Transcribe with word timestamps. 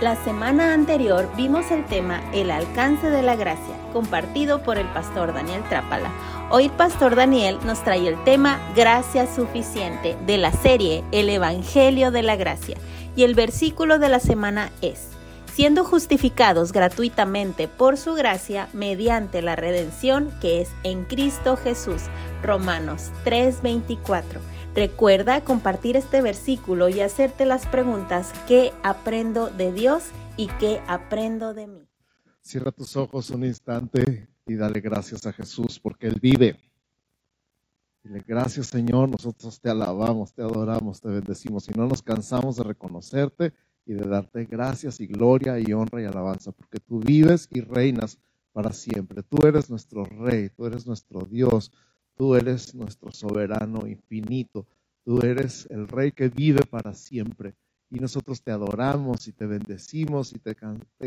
La 0.00 0.14
semana 0.14 0.74
anterior 0.74 1.26
vimos 1.38 1.70
el 1.70 1.86
tema 1.86 2.20
El 2.34 2.50
alcance 2.50 3.08
de 3.08 3.22
la 3.22 3.34
gracia, 3.34 3.74
compartido 3.94 4.62
por 4.62 4.76
el 4.76 4.86
pastor 4.88 5.32
Daniel 5.32 5.62
Trápala. 5.70 6.12
Hoy 6.50 6.68
Pastor 6.68 7.16
Daniel 7.16 7.58
nos 7.64 7.82
trae 7.82 8.06
el 8.06 8.22
tema 8.24 8.60
Gracia 8.76 9.26
suficiente 9.26 10.14
de 10.26 10.36
la 10.36 10.52
serie 10.52 11.02
El 11.12 11.30
Evangelio 11.30 12.10
de 12.10 12.22
la 12.22 12.36
Gracia. 12.36 12.76
Y 13.16 13.22
el 13.22 13.34
versículo 13.34 13.98
de 13.98 14.10
la 14.10 14.20
semana 14.20 14.70
es, 14.82 15.08
siendo 15.54 15.82
justificados 15.82 16.72
gratuitamente 16.72 17.66
por 17.66 17.96
su 17.96 18.12
gracia 18.12 18.68
mediante 18.74 19.40
la 19.40 19.56
redención 19.56 20.30
que 20.42 20.60
es 20.60 20.68
en 20.82 21.04
Cristo 21.04 21.56
Jesús. 21.56 22.02
Romanos 22.42 23.12
3:24. 23.24 24.40
Recuerda 24.76 25.42
compartir 25.42 25.96
este 25.96 26.20
versículo 26.20 26.90
y 26.90 27.00
hacerte 27.00 27.46
las 27.46 27.66
preguntas, 27.66 28.34
¿qué 28.46 28.74
aprendo 28.82 29.48
de 29.48 29.72
Dios 29.72 30.10
y 30.36 30.48
qué 30.60 30.82
aprendo 30.86 31.54
de 31.54 31.66
mí? 31.66 31.88
Cierra 32.42 32.70
tus 32.72 32.94
ojos 32.94 33.30
un 33.30 33.46
instante 33.46 34.28
y 34.44 34.54
dale 34.54 34.80
gracias 34.80 35.26
a 35.26 35.32
Jesús 35.32 35.80
porque 35.80 36.08
Él 36.08 36.18
vive. 36.20 36.60
Dile 38.04 38.22
gracias 38.28 38.66
Señor, 38.66 39.08
nosotros 39.08 39.58
te 39.62 39.70
alabamos, 39.70 40.34
te 40.34 40.42
adoramos, 40.42 41.00
te 41.00 41.08
bendecimos 41.08 41.66
y 41.70 41.72
no 41.72 41.86
nos 41.86 42.02
cansamos 42.02 42.56
de 42.56 42.64
reconocerte 42.64 43.54
y 43.86 43.94
de 43.94 44.06
darte 44.06 44.44
gracias 44.44 45.00
y 45.00 45.06
gloria 45.06 45.58
y 45.58 45.72
honra 45.72 46.02
y 46.02 46.04
alabanza 46.04 46.52
porque 46.52 46.80
tú 46.80 47.00
vives 47.00 47.48
y 47.50 47.62
reinas 47.62 48.18
para 48.52 48.74
siempre. 48.74 49.22
Tú 49.22 49.46
eres 49.46 49.70
nuestro 49.70 50.04
rey, 50.04 50.50
tú 50.50 50.66
eres 50.66 50.86
nuestro 50.86 51.20
Dios, 51.20 51.72
Tú 52.16 52.34
eres 52.34 52.74
nuestro 52.74 53.12
soberano 53.12 53.86
infinito. 53.86 54.66
Tú 55.04 55.20
eres 55.20 55.68
el 55.70 55.86
rey 55.86 56.12
que 56.12 56.30
vive 56.30 56.64
para 56.64 56.94
siempre. 56.94 57.54
Y 57.90 58.00
nosotros 58.00 58.42
te 58.42 58.50
adoramos 58.50 59.28
y 59.28 59.32
te 59.32 59.46
bendecimos 59.46 60.32
y 60.32 60.38
te, 60.38 60.56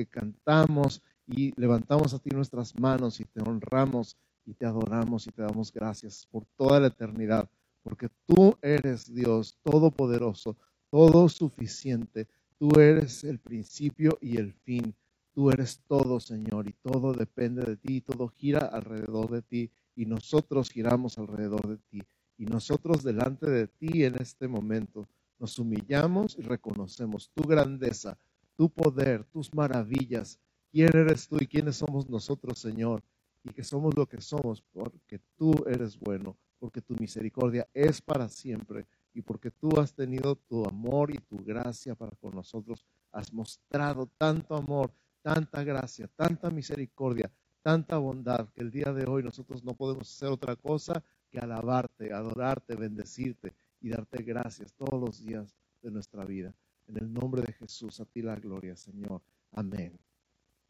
cantamos 0.07 1.01
y 1.25 1.51
levantamos 1.59 2.13
a 2.13 2.19
ti 2.19 2.29
nuestras 2.29 2.79
manos 2.79 3.19
y 3.19 3.25
te 3.25 3.41
honramos 3.41 4.17
y 4.45 4.53
te 4.53 4.65
adoramos 4.65 5.27
y 5.27 5.31
te 5.31 5.41
damos 5.41 5.73
gracias 5.73 6.27
por 6.31 6.45
toda 6.55 6.79
la 6.79 6.87
eternidad. 6.87 7.49
Porque 7.81 8.09
tú 8.27 8.55
eres 8.61 9.13
Dios 9.13 9.57
todopoderoso, 9.63 10.57
todo 10.91 11.27
suficiente. 11.27 12.27
Tú 12.59 12.79
eres 12.79 13.23
el 13.23 13.39
principio 13.39 14.19
y 14.21 14.37
el 14.37 14.53
fin. 14.53 14.93
Tú 15.33 15.49
eres 15.49 15.81
todo, 15.87 16.19
Señor, 16.19 16.67
y 16.67 16.73
todo 16.73 17.13
depende 17.13 17.63
de 17.63 17.77
ti, 17.77 18.01
todo 18.01 18.27
gira 18.27 18.59
alrededor 18.59 19.31
de 19.31 19.41
ti 19.41 19.71
y 19.99 20.05
nosotros 20.05 20.69
giramos 20.69 21.17
alrededor 21.17 21.67
de 21.67 21.77
ti. 21.89 22.01
Y 22.37 22.45
nosotros 22.45 23.03
delante 23.03 23.49
de 23.49 23.67
ti 23.67 24.05
en 24.05 24.15
este 24.15 24.47
momento 24.47 25.09
nos 25.37 25.59
humillamos 25.59 26.37
y 26.37 26.41
reconocemos 26.41 27.29
tu 27.33 27.43
grandeza, 27.43 28.17
tu 28.55 28.69
poder, 28.69 29.25
tus 29.25 29.53
maravillas. 29.53 30.39
¿Quién 30.71 30.95
eres 30.95 31.27
tú 31.27 31.35
y 31.41 31.47
quiénes 31.47 31.75
somos 31.75 32.09
nosotros, 32.09 32.59
Señor? 32.59 33.03
Y 33.43 33.49
que 33.49 33.61
somos 33.61 33.93
lo 33.97 34.05
que 34.05 34.21
somos 34.21 34.61
porque 34.71 35.19
tú 35.35 35.53
eres 35.67 35.99
bueno, 35.99 36.37
porque 36.59 36.79
tu 36.79 36.95
misericordia 36.95 37.67
es 37.73 38.01
para 38.01 38.29
siempre 38.29 38.87
y 39.13 39.21
porque 39.21 39.51
tú 39.51 39.81
has 39.81 39.93
tenido 39.93 40.37
tu 40.37 40.63
amor 40.63 41.11
y 41.11 41.17
tu 41.17 41.43
gracia 41.43 41.93
para 41.93 42.15
con 42.21 42.33
nosotros. 42.33 42.85
Has 43.11 43.33
mostrado 43.33 44.09
tanto 44.17 44.55
amor, 44.55 44.93
tanta 45.21 45.61
gracia, 45.61 46.09
tanta 46.15 46.49
misericordia, 46.49 47.29
tanta 47.69 47.99
bondad 47.99 48.49
que 48.55 48.61
el 48.61 48.71
día 48.71 48.91
de 48.93 49.05
hoy 49.05 49.21
nosotros 49.21 49.63
no 49.63 49.75
podemos 49.75 50.11
hacer 50.11 50.29
otra 50.29 50.55
cosa 50.55 51.03
que 51.29 51.37
alabarte, 51.37 52.11
adorarte, 52.11 52.75
bendecirte 52.75 53.53
y 53.79 53.89
darte 53.89 54.23
gracias 54.23 54.73
todos 54.73 54.99
los 54.99 55.23
días 55.23 55.55
de 55.83 55.91
nuestra 55.91 56.25
vida. 56.25 56.51
En 56.87 56.97
el 56.97 57.13
nombre 57.13 57.43
de 57.43 57.53
Jesús, 57.53 57.99
a 57.99 58.05
ti 58.05 58.23
la 58.23 58.35
gloria, 58.37 58.75
Señor. 58.75 59.21
Amén. 59.51 59.99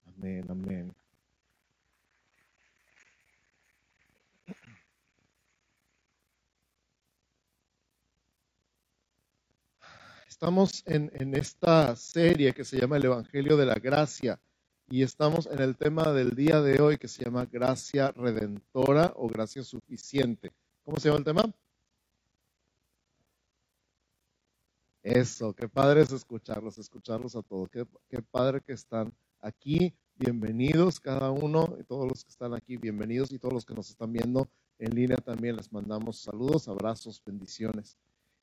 Amén, 0.08 0.46
amén. 0.50 0.94
Estamos 10.28 10.84
en, 10.86 11.10
en 11.14 11.34
esta 11.34 11.96
serie 11.96 12.54
que 12.54 12.66
se 12.66 12.78
llama 12.78 12.98
el 12.98 13.06
Evangelio 13.06 13.56
de 13.56 13.66
la 13.66 13.76
Gracia 13.76 14.38
y 14.92 15.04
estamos 15.04 15.46
en 15.46 15.60
el 15.60 15.78
tema 15.78 16.12
del 16.12 16.32
día 16.32 16.62
de 16.62 16.82
hoy 16.82 16.98
que 16.98 17.08
se 17.08 17.24
llama 17.24 17.46
gracia 17.46 18.12
redentora 18.12 19.14
o 19.16 19.28
gracia 19.28 19.64
suficiente. 19.64 20.52
¿Cómo 20.84 20.98
se 20.98 21.10
llama 21.10 21.20
el 21.20 21.26
tema? 21.26 21.54
Eso, 25.04 25.54
qué 25.54 25.70
padre 25.70 26.02
es 26.02 26.12
escucharlos, 26.12 26.78
escucharlos 26.78 27.36
a 27.36 27.44
todos. 27.44 27.70
Qué, 27.70 27.86
qué, 28.10 28.22
padre 28.22 28.62
que 28.62 28.74
están 28.74 29.14
aquí. 29.42 29.94
Bienvenidos 30.16 31.00
cada 31.00 31.32
uno 31.32 31.78
y 31.80 31.84
todos 31.84 32.08
los 32.08 32.26
que 32.26 32.32
están 32.32 32.54
aquí, 32.54 32.76
bienvenidos 32.76 33.32
y 33.32 33.40
todos 33.40 33.54
los 33.54 33.66
que 33.66 33.74
nos 33.74 33.90
están 33.90 34.12
viendo 34.12 34.50
en 34.78 34.94
línea 34.96 35.18
también 35.18 35.56
les 35.56 35.72
mandamos 35.72 36.20
saludos, 36.20 36.68
abrazos, 36.68 37.22
bendiciones. 37.24 37.98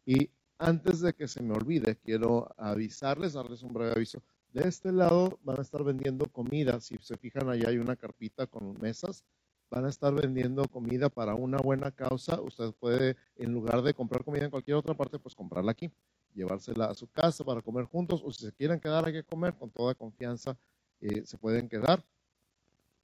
Y 0.06 0.31
antes 0.59 1.01
de 1.01 1.12
que 1.12 1.29
se 1.29 1.43
me 1.43 1.55
olvide, 1.55 1.97
quiero 1.97 2.55
avisarles, 2.56 3.35
darles 3.35 3.62
un 3.62 3.75
breve 3.75 3.93
aviso. 3.93 4.23
De 4.56 4.67
este 4.67 4.91
lado 4.91 5.39
van 5.43 5.59
a 5.59 5.61
estar 5.61 5.84
vendiendo 5.84 6.25
comida. 6.33 6.81
Si 6.81 6.97
se 7.03 7.19
fijan, 7.19 7.50
allá 7.50 7.69
hay 7.69 7.77
una 7.77 7.94
carpita 7.94 8.47
con 8.47 8.72
mesas. 8.81 9.22
Van 9.69 9.84
a 9.84 9.91
estar 9.91 10.15
vendiendo 10.15 10.65
comida 10.65 11.11
para 11.11 11.34
una 11.34 11.59
buena 11.59 11.91
causa. 11.91 12.41
Usted 12.41 12.72
puede, 12.72 13.17
en 13.37 13.53
lugar 13.53 13.83
de 13.83 13.93
comprar 13.93 14.25
comida 14.25 14.47
en 14.47 14.50
cualquier 14.50 14.78
otra 14.78 14.94
parte, 14.94 15.19
pues 15.19 15.34
comprarla 15.34 15.72
aquí, 15.72 15.91
llevársela 16.33 16.87
a 16.87 16.94
su 16.94 17.06
casa 17.06 17.44
para 17.44 17.61
comer 17.61 17.84
juntos. 17.84 18.22
O 18.25 18.33
si 18.33 18.47
se 18.47 18.53
quieren 18.53 18.81
quedar 18.81 19.06
aquí 19.06 19.19
a 19.19 19.22
comer, 19.25 19.53
con 19.53 19.69
toda 19.69 19.94
confianza, 19.94 20.56
eh, 21.03 21.27
se 21.27 21.37
pueden 21.37 21.69
quedar. 21.69 22.03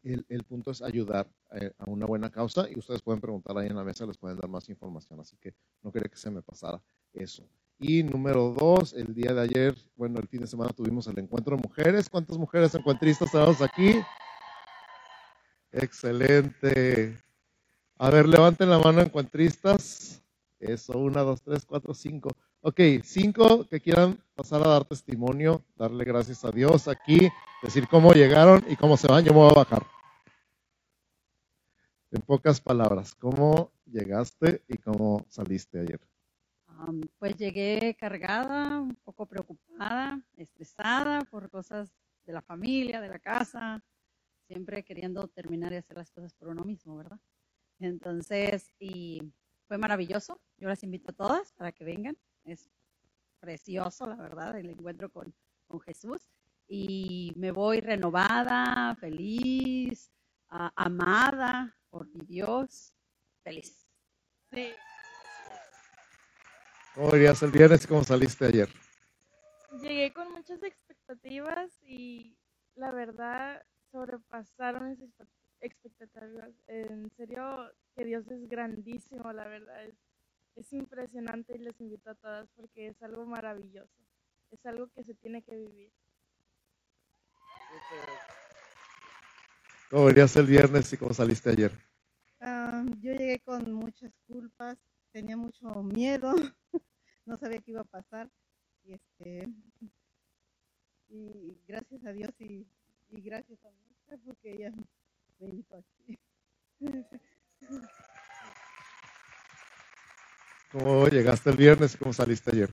El, 0.02 0.44
punto 0.44 0.70
es 0.70 0.80
ayudar 0.80 1.28
eh, 1.52 1.70
a 1.76 1.84
una 1.84 2.06
buena 2.06 2.30
causa 2.30 2.66
y 2.70 2.78
ustedes 2.78 3.02
pueden 3.02 3.20
preguntar 3.20 3.58
ahí 3.58 3.66
en 3.66 3.76
la 3.76 3.84
mesa, 3.84 4.06
les 4.06 4.16
pueden 4.16 4.38
dar 4.38 4.48
más 4.48 4.70
información. 4.70 5.20
Así 5.20 5.36
que 5.36 5.54
no 5.82 5.92
quería 5.92 6.08
que 6.08 6.16
se 6.16 6.30
me 6.30 6.40
pasara 6.40 6.80
eso. 7.12 7.46
Y 7.82 8.04
número 8.04 8.54
dos, 8.56 8.92
el 8.92 9.12
día 9.12 9.34
de 9.34 9.40
ayer, 9.40 9.74
bueno, 9.96 10.20
el 10.20 10.28
fin 10.28 10.40
de 10.40 10.46
semana 10.46 10.70
tuvimos 10.70 11.08
el 11.08 11.18
encuentro 11.18 11.56
de 11.56 11.62
mujeres. 11.62 12.08
¿Cuántas 12.08 12.38
mujeres 12.38 12.72
encuentristas 12.76 13.32
tenemos 13.32 13.60
aquí? 13.60 14.00
Excelente. 15.72 17.18
A 17.98 18.08
ver, 18.08 18.28
levanten 18.28 18.70
la 18.70 18.78
mano 18.78 19.00
encuentristas. 19.00 20.22
Eso, 20.60 20.96
una, 20.96 21.22
dos, 21.22 21.42
tres, 21.42 21.64
cuatro, 21.66 21.92
cinco. 21.92 22.30
Ok, 22.60 22.78
cinco 23.02 23.66
que 23.68 23.80
quieran 23.80 24.16
pasar 24.36 24.64
a 24.64 24.70
dar 24.70 24.84
testimonio, 24.84 25.64
darle 25.76 26.04
gracias 26.04 26.44
a 26.44 26.52
Dios 26.52 26.86
aquí, 26.86 27.28
decir 27.64 27.88
cómo 27.88 28.12
llegaron 28.12 28.64
y 28.68 28.76
cómo 28.76 28.96
se 28.96 29.08
van. 29.08 29.24
Yo 29.24 29.32
me 29.32 29.40
voy 29.40 29.50
a 29.50 29.54
bajar. 29.54 29.84
En 32.12 32.22
pocas 32.22 32.60
palabras, 32.60 33.16
¿cómo 33.16 33.72
llegaste 33.86 34.62
y 34.68 34.78
cómo 34.78 35.26
saliste 35.28 35.80
ayer? 35.80 36.11
Pues 37.18 37.36
llegué 37.36 37.96
cargada, 37.98 38.80
un 38.80 38.94
poco 38.96 39.26
preocupada, 39.26 40.20
estresada 40.36 41.22
por 41.30 41.50
cosas 41.50 41.92
de 42.26 42.32
la 42.32 42.42
familia, 42.42 43.00
de 43.00 43.08
la 43.08 43.18
casa, 43.18 43.82
siempre 44.46 44.84
queriendo 44.84 45.28
terminar 45.28 45.72
y 45.72 45.76
hacer 45.76 45.96
las 45.96 46.10
cosas 46.10 46.34
por 46.34 46.48
uno 46.48 46.64
mismo, 46.64 46.96
¿verdad? 46.96 47.18
Entonces, 47.78 48.74
y 48.78 49.22
fue 49.66 49.78
maravilloso. 49.78 50.40
Yo 50.58 50.68
las 50.68 50.82
invito 50.82 51.10
a 51.10 51.14
todas 51.14 51.52
para 51.52 51.72
que 51.72 51.84
vengan. 51.84 52.16
Es 52.44 52.70
precioso, 53.40 54.06
la 54.06 54.16
verdad, 54.16 54.58
el 54.58 54.70
encuentro 54.70 55.10
con, 55.10 55.34
Jesús. 55.86 56.28
Y 56.68 57.32
me 57.34 57.50
voy 57.50 57.80
renovada, 57.80 58.94
feliz, 58.96 60.12
amada 60.48 61.74
por 61.88 62.06
mi 62.08 62.26
Dios, 62.26 62.92
feliz. 63.42 63.88
Sí. 64.52 64.68
¿Cómo 66.94 67.16
irías 67.16 67.42
el 67.42 67.50
viernes 67.50 67.84
y 67.84 67.88
cómo 67.88 68.04
saliste 68.04 68.44
ayer? 68.44 68.68
Llegué 69.80 70.12
con 70.12 70.30
muchas 70.32 70.62
expectativas 70.62 71.70
y 71.82 72.36
la 72.74 72.92
verdad 72.92 73.64
sobrepasaron 73.90 74.90
esas 74.90 75.10
expectativas. 75.60 76.50
En 76.66 77.10
serio, 77.16 77.72
que 77.96 78.04
Dios 78.04 78.30
es 78.30 78.46
grandísimo, 78.46 79.32
la 79.32 79.48
verdad. 79.48 79.84
Es, 79.84 79.94
es 80.56 80.72
impresionante 80.74 81.56
y 81.56 81.60
les 81.60 81.80
invito 81.80 82.10
a 82.10 82.14
todas 82.14 82.48
porque 82.54 82.88
es 82.88 83.02
algo 83.02 83.24
maravilloso. 83.24 84.02
Es 84.50 84.64
algo 84.66 84.88
que 84.94 85.02
se 85.02 85.14
tiene 85.14 85.42
que 85.42 85.56
vivir. 85.56 85.92
¿Cómo 89.90 90.10
irías 90.10 90.36
el 90.36 90.46
viernes 90.46 90.92
y 90.92 90.96
cómo 90.98 91.14
saliste 91.14 91.50
ayer? 91.50 91.72
Ah, 92.40 92.84
yo 93.00 93.12
llegué 93.12 93.40
con 93.40 93.72
muchas 93.72 94.12
culpas, 94.26 94.78
tenía 95.12 95.36
mucho 95.36 95.66
miedo, 95.82 96.34
no 97.24 97.36
sabía 97.36 97.60
qué 97.60 97.72
iba 97.72 97.82
a 97.82 97.84
pasar. 97.84 98.30
Y, 98.84 98.94
este, 98.94 99.48
y 101.08 101.56
gracias 101.66 102.04
a 102.04 102.12
Dios 102.12 102.30
y, 102.40 102.66
y 103.10 103.20
gracias 103.22 103.64
a 103.64 103.70
mi 103.70 103.92
porque 104.18 104.52
ella 104.52 104.72
me 105.38 105.48
invitó 105.48 105.76
aquí. 105.76 106.18
¿Cómo 110.70 111.06
llegaste 111.08 111.50
el 111.50 111.56
viernes 111.56 111.94
y 111.94 111.98
cómo 111.98 112.12
saliste 112.12 112.50
ayer? 112.50 112.72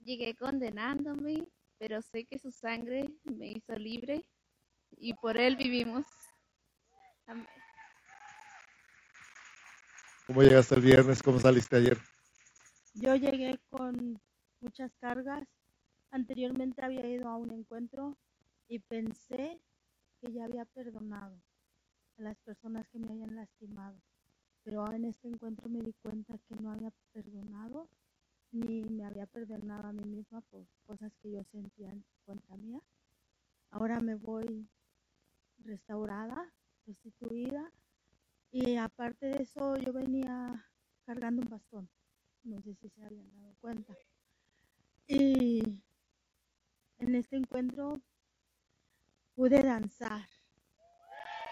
Llegué 0.00 0.34
condenándome, 0.34 1.48
pero 1.78 2.00
sé 2.02 2.24
que 2.24 2.38
su 2.38 2.50
sangre 2.50 3.08
me 3.24 3.48
hizo 3.48 3.74
libre 3.74 4.24
y 4.96 5.14
por 5.14 5.36
él 5.36 5.56
vivimos. 5.56 6.06
Amén. 7.26 7.46
¿Cómo 10.26 10.42
llegaste 10.42 10.76
el 10.76 10.82
viernes? 10.82 11.22
¿Cómo 11.22 11.40
saliste 11.40 11.76
ayer? 11.76 11.98
Yo 12.94 13.14
llegué 13.14 13.58
con 13.70 14.20
muchas 14.60 14.92
cargas. 14.96 15.46
Anteriormente 16.10 16.84
había 16.84 17.06
ido 17.06 17.28
a 17.28 17.36
un 17.36 17.52
encuentro 17.52 18.16
y 18.66 18.80
pensé 18.80 19.60
que 20.20 20.32
ya 20.32 20.44
había 20.44 20.64
perdonado 20.64 21.40
a 22.18 22.22
las 22.22 22.36
personas 22.40 22.88
que 22.88 22.98
me 22.98 23.08
habían 23.12 23.36
lastimado. 23.36 23.96
Pero 24.64 24.90
en 24.92 25.04
este 25.04 25.28
encuentro 25.28 25.68
me 25.68 25.80
di 25.80 25.92
cuenta 26.02 26.36
que 26.48 26.56
no 26.56 26.72
había 26.72 26.92
perdonado 27.12 27.88
ni 28.52 28.82
me 28.82 29.04
había 29.04 29.26
perdonado 29.26 29.86
a 29.86 29.92
mí 29.92 30.04
misma 30.04 30.40
por 30.40 30.66
cosas 30.84 31.12
que 31.22 31.30
yo 31.30 31.44
sentía 31.44 31.90
en 31.90 32.04
contra 32.26 32.56
mía. 32.56 32.80
Ahora 33.70 34.00
me 34.00 34.16
voy 34.16 34.68
restaurada, 35.58 36.52
restituida 36.86 37.72
y 38.50 38.76
aparte 38.76 39.26
de 39.26 39.42
eso 39.44 39.76
yo 39.76 39.92
venía 39.92 40.66
cargando 41.06 41.42
un 41.42 41.48
bastón. 41.48 41.88
No 42.44 42.60
sé 42.62 42.74
si 42.74 42.88
se 42.88 43.04
habían 43.04 43.30
dado 43.40 43.54
cuenta. 43.60 43.94
Y 45.06 45.62
en 46.98 47.14
este 47.14 47.36
encuentro 47.36 48.00
pude 49.34 49.62
danzar 49.62 50.28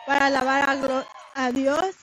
para 0.06 0.26
alabar 0.26 0.68
a, 0.68 1.06
a 1.34 1.52
Dios. 1.52 1.96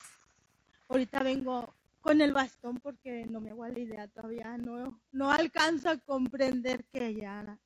Ahorita 0.88 1.24
vengo 1.24 1.74
con 2.02 2.22
el 2.22 2.34
bastón 2.34 2.80
porque 2.80 3.26
no 3.26 3.42
me 3.42 3.50
hago 3.50 3.68
la 3.68 3.80
idea 3.80 4.08
todavía, 4.08 4.58
no, 4.58 5.02
no 5.12 5.32
alcanzo 5.32 5.90
a 5.90 5.98
comprender 5.98 6.86
que 6.86 7.16
ya 7.16 7.60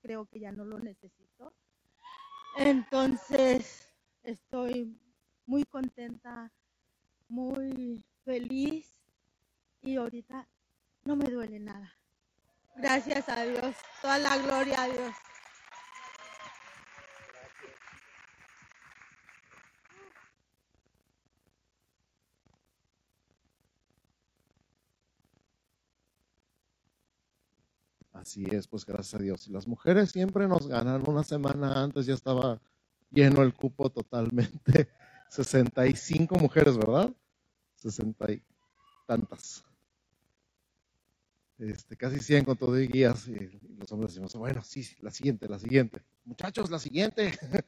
creo 0.00 0.26
que 0.26 0.40
ya 0.40 0.52
no 0.52 0.64
lo 0.64 0.78
necesito. 0.78 1.54
Entonces 2.56 3.88
estoy 4.22 4.98
muy 5.46 5.64
contenta, 5.64 6.52
muy 7.28 8.04
feliz 8.24 8.91
y 9.82 9.96
ahorita 9.96 10.48
no 11.04 11.16
me 11.16 11.26
duele 11.26 11.58
nada. 11.58 11.92
Gracias 12.76 13.28
a 13.28 13.44
Dios, 13.44 13.76
toda 14.00 14.18
la 14.18 14.38
gloria 14.38 14.82
a 14.82 14.88
Dios. 14.88 15.14
Así 28.12 28.46
es, 28.52 28.68
pues 28.68 28.86
gracias 28.86 29.14
a 29.14 29.22
Dios. 29.22 29.48
Y 29.48 29.52
las 29.52 29.66
mujeres 29.66 30.12
siempre 30.12 30.46
nos 30.46 30.68
ganan. 30.68 31.02
Una 31.08 31.24
semana 31.24 31.82
antes 31.82 32.06
ya 32.06 32.14
estaba 32.14 32.60
lleno 33.10 33.42
el 33.42 33.52
cupo 33.52 33.90
totalmente. 33.90 34.88
65 35.28 36.36
mujeres, 36.36 36.76
¿verdad? 36.76 37.10
60 37.76 38.32
y 38.32 38.42
tantas. 39.06 39.64
Este, 41.62 41.96
casi 41.96 42.18
100 42.18 42.44
con 42.44 42.56
todo 42.56 42.80
y 42.80 42.88
guías. 42.88 43.28
Y 43.28 43.60
los 43.78 43.90
hombres 43.92 44.12
decimos, 44.12 44.34
bueno, 44.34 44.62
sí, 44.62 44.84
la 45.00 45.10
siguiente, 45.10 45.48
la 45.48 45.58
siguiente. 45.58 46.02
Muchachos, 46.24 46.70
la 46.70 46.78
siguiente. 46.78 47.32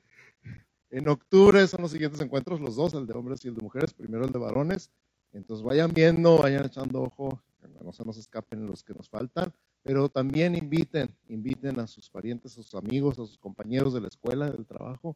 en 0.90 1.08
octubre 1.08 1.66
son 1.66 1.82
los 1.82 1.92
siguientes 1.92 2.20
encuentros, 2.20 2.60
los 2.60 2.76
dos, 2.76 2.94
el 2.94 3.06
de 3.06 3.14
hombres 3.14 3.44
y 3.44 3.48
el 3.48 3.54
de 3.54 3.62
mujeres. 3.62 3.94
Primero 3.94 4.24
el 4.24 4.32
de 4.32 4.38
varones. 4.38 4.90
Entonces 5.32 5.64
vayan 5.64 5.92
viendo, 5.92 6.38
vayan 6.38 6.64
echando 6.64 7.02
ojo, 7.02 7.42
no 7.82 7.92
se 7.92 8.04
nos 8.04 8.18
escapen 8.18 8.66
los 8.66 8.82
que 8.82 8.94
nos 8.94 9.08
faltan 9.08 9.52
pero 9.84 10.08
también 10.08 10.56
inviten, 10.56 11.14
inviten 11.28 11.78
a 11.78 11.86
sus 11.86 12.08
parientes, 12.08 12.52
a 12.52 12.62
sus 12.62 12.74
amigos, 12.74 13.18
a 13.18 13.26
sus 13.26 13.36
compañeros 13.36 13.92
de 13.92 14.00
la 14.00 14.08
escuela, 14.08 14.50
del 14.50 14.64
trabajo, 14.64 15.14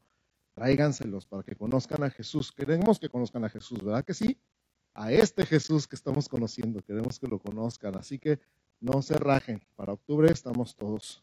tráiganselos 0.53 1.25
para 1.25 1.43
que 1.43 1.57
conozcan 1.57 2.05
a 2.05 2.11
Jesús. 2.11 2.53
Queremos 2.53 3.01
que 3.01 3.09
conozcan 3.09 3.45
a 3.47 3.49
Jesús, 3.49 3.83
¿verdad 3.83 4.05
que 4.05 4.13
sí? 4.13 4.39
A 4.93 5.11
este 5.11 5.47
Jesús 5.47 5.89
que 5.89 5.97
estamos 5.97 6.29
conociendo, 6.29 6.83
queremos 6.83 7.19
que 7.19 7.27
lo 7.27 7.39
conozcan, 7.39 7.97
así 7.97 8.19
que 8.19 8.39
no 8.81 9.03
se 9.03 9.17
rajen. 9.19 9.63
Para 9.77 9.93
octubre 9.93 10.31
estamos 10.31 10.75
todos 10.77 11.23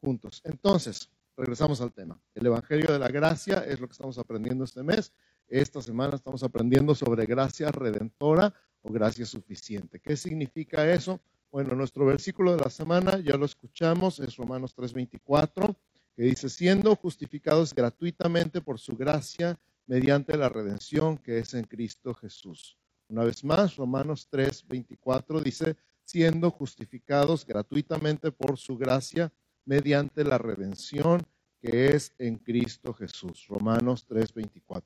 juntos. 0.00 0.40
Entonces, 0.44 1.10
regresamos 1.36 1.80
al 1.80 1.92
tema. 1.92 2.20
El 2.34 2.46
Evangelio 2.46 2.92
de 2.92 2.98
la 2.98 3.08
Gracia 3.08 3.64
es 3.66 3.80
lo 3.80 3.86
que 3.86 3.92
estamos 3.92 4.18
aprendiendo 4.18 4.64
este 4.64 4.82
mes. 4.82 5.12
Esta 5.48 5.80
semana 5.80 6.16
estamos 6.16 6.42
aprendiendo 6.42 6.94
sobre 6.94 7.24
gracia 7.24 7.70
redentora 7.70 8.52
o 8.82 8.92
gracia 8.92 9.24
suficiente. 9.24 9.98
¿Qué 9.98 10.16
significa 10.16 10.90
eso? 10.92 11.20
Bueno, 11.50 11.74
nuestro 11.74 12.04
versículo 12.04 12.54
de 12.54 12.62
la 12.62 12.68
semana 12.68 13.18
ya 13.20 13.36
lo 13.36 13.46
escuchamos, 13.46 14.20
es 14.20 14.36
Romanos 14.36 14.74
3:24, 14.76 15.74
que 16.14 16.22
dice, 16.24 16.50
siendo 16.50 16.94
justificados 16.96 17.74
gratuitamente 17.74 18.60
por 18.60 18.78
su 18.78 18.94
gracia 18.94 19.58
mediante 19.86 20.36
la 20.36 20.50
redención 20.50 21.16
que 21.16 21.38
es 21.38 21.54
en 21.54 21.64
Cristo 21.64 22.12
Jesús. 22.12 22.76
Una 23.08 23.24
vez 23.24 23.42
más, 23.42 23.76
Romanos 23.76 24.28
3:24 24.30 25.40
dice, 25.42 25.76
siendo 26.08 26.50
justificados 26.50 27.44
gratuitamente 27.44 28.32
por 28.32 28.56
su 28.56 28.78
gracia 28.78 29.30
mediante 29.66 30.24
la 30.24 30.38
redención 30.38 31.20
que 31.60 31.88
es 31.88 32.14
en 32.16 32.36
Cristo 32.36 32.94
Jesús. 32.94 33.46
Romanos 33.46 34.06
3:24. 34.08 34.84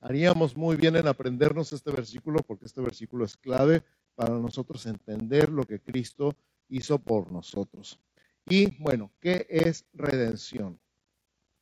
Haríamos 0.00 0.56
muy 0.56 0.74
bien 0.74 0.96
en 0.96 1.06
aprendernos 1.06 1.72
este 1.72 1.92
versículo 1.92 2.40
porque 2.40 2.64
este 2.64 2.80
versículo 2.80 3.24
es 3.24 3.36
clave 3.36 3.84
para 4.16 4.36
nosotros 4.36 4.84
entender 4.86 5.48
lo 5.48 5.62
que 5.62 5.80
Cristo 5.80 6.34
hizo 6.68 6.98
por 6.98 7.30
nosotros. 7.30 8.00
Y 8.44 8.76
bueno, 8.82 9.12
¿qué 9.20 9.46
es 9.48 9.86
redención? 9.92 10.80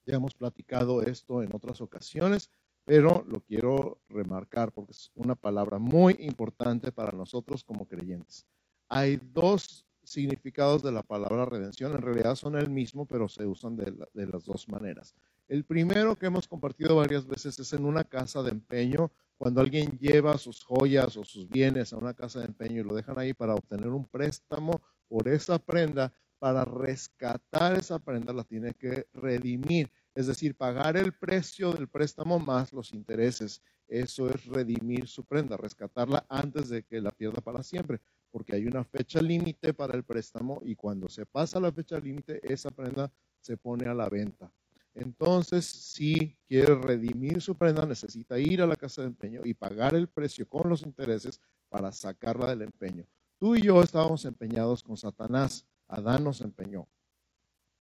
Ya 0.07 0.17
hemos 0.17 0.33
platicado 0.33 1.03
esto 1.03 1.43
en 1.43 1.55
otras 1.55 1.83
ocasiones, 1.83 2.49
pero 2.87 3.27
lo 3.29 3.43
quiero 3.43 4.01
remarcar 4.09 4.73
porque 4.73 4.93
es 4.93 5.11
una 5.15 5.35
palabra 5.35 5.79
muy 5.79 6.17
importante 6.19 6.93
para 6.93 7.13
nosotros 7.13 7.63
como 7.63 7.87
creyentes. 7.87 8.47
Hay 8.95 9.19
dos 9.33 9.87
significados 10.05 10.83
de 10.83 10.93
la 10.93 11.03
palabra 11.03 11.47
redención, 11.47 11.93
en 11.93 12.03
realidad 12.03 12.35
son 12.35 12.57
el 12.57 12.69
mismo, 12.69 13.07
pero 13.07 13.27
se 13.27 13.47
usan 13.47 13.75
de, 13.75 13.91
la, 13.91 14.07
de 14.13 14.27
las 14.27 14.45
dos 14.45 14.69
maneras. 14.69 15.15
El 15.49 15.65
primero 15.65 16.19
que 16.19 16.27
hemos 16.27 16.47
compartido 16.47 16.97
varias 16.97 17.27
veces 17.27 17.59
es 17.59 17.73
en 17.73 17.87
una 17.87 18.05
casa 18.05 18.43
de 18.43 18.51
empeño, 18.51 19.11
cuando 19.39 19.63
alguien 19.63 19.99
lleva 19.99 20.37
sus 20.37 20.63
joyas 20.63 21.17
o 21.17 21.25
sus 21.25 21.49
bienes 21.49 21.95
a 21.95 21.97
una 21.97 22.13
casa 22.13 22.41
de 22.41 22.45
empeño 22.45 22.83
y 22.83 22.85
lo 22.85 22.95
dejan 22.95 23.19
ahí 23.19 23.33
para 23.33 23.55
obtener 23.55 23.89
un 23.89 24.05
préstamo 24.05 24.83
por 25.09 25.27
esa 25.27 25.59
prenda, 25.59 26.13
para 26.39 26.67
rescatar 26.67 27.79
esa 27.79 27.99
prenda 27.99 28.35
la 28.35 28.45
tiene 28.45 28.75
que 28.75 29.07
redimir, 29.15 29.91
es 30.15 30.27
decir, 30.27 30.55
pagar 30.55 30.99
el 30.99 31.15
precio 31.15 31.73
del 31.73 31.89
préstamo 31.89 32.39
más 32.39 32.75
los 32.75 32.93
intereses. 32.93 33.63
Eso 33.89 34.29
es 34.29 34.45
redimir 34.45 35.09
su 35.09 35.25
prenda, 35.25 35.57
rescatarla 35.57 36.27
antes 36.29 36.69
de 36.69 36.83
que 36.83 37.01
la 37.01 37.11
pierda 37.11 37.41
para 37.41 37.63
siempre, 37.63 38.01
porque 38.33 38.57
hay 38.57 38.67
una 38.67 38.83
fecha 38.83 39.21
límite 39.21 39.75
para 39.75 39.95
el 39.95 40.03
préstamo 40.03 40.61
y 40.65 40.75
cuando 40.75 41.09
se 41.09 41.27
pasa 41.27 41.61
la 41.61 41.71
fecha 41.71 42.01
límite, 42.01 42.41
esa 42.43 42.71
prenda 42.71 43.13
se 43.41 43.57
pone 43.57 43.87
a 43.89 43.95
la 43.95 44.09
venta. 44.09 44.51
Entonces, 44.95 45.65
si 45.65 46.37
quiere 46.49 46.75
redimir 46.75 47.41
su 47.41 47.57
prenda, 47.57 47.87
necesita 47.87 48.39
ir 48.39 48.63
a 48.63 48.67
la 48.67 48.77
casa 48.77 49.03
de 49.03 49.09
empeño 49.09 49.43
y 49.45 49.55
pagar 49.55 49.95
el 49.95 50.09
precio 50.09 50.49
con 50.49 50.69
los 50.69 50.83
intereses 50.83 51.41
para 51.69 51.93
sacarla 51.93 52.49
del 52.51 52.63
empeño. 52.63 53.07
Tú 53.39 53.57
y 53.57 53.63
yo 53.63 53.83
estábamos 53.83 54.25
empeñados 54.25 54.83
con 54.83 54.97
Satanás. 54.97 55.67
Adán 55.89 56.25
nos 56.25 56.41
empeñó. 56.41 56.89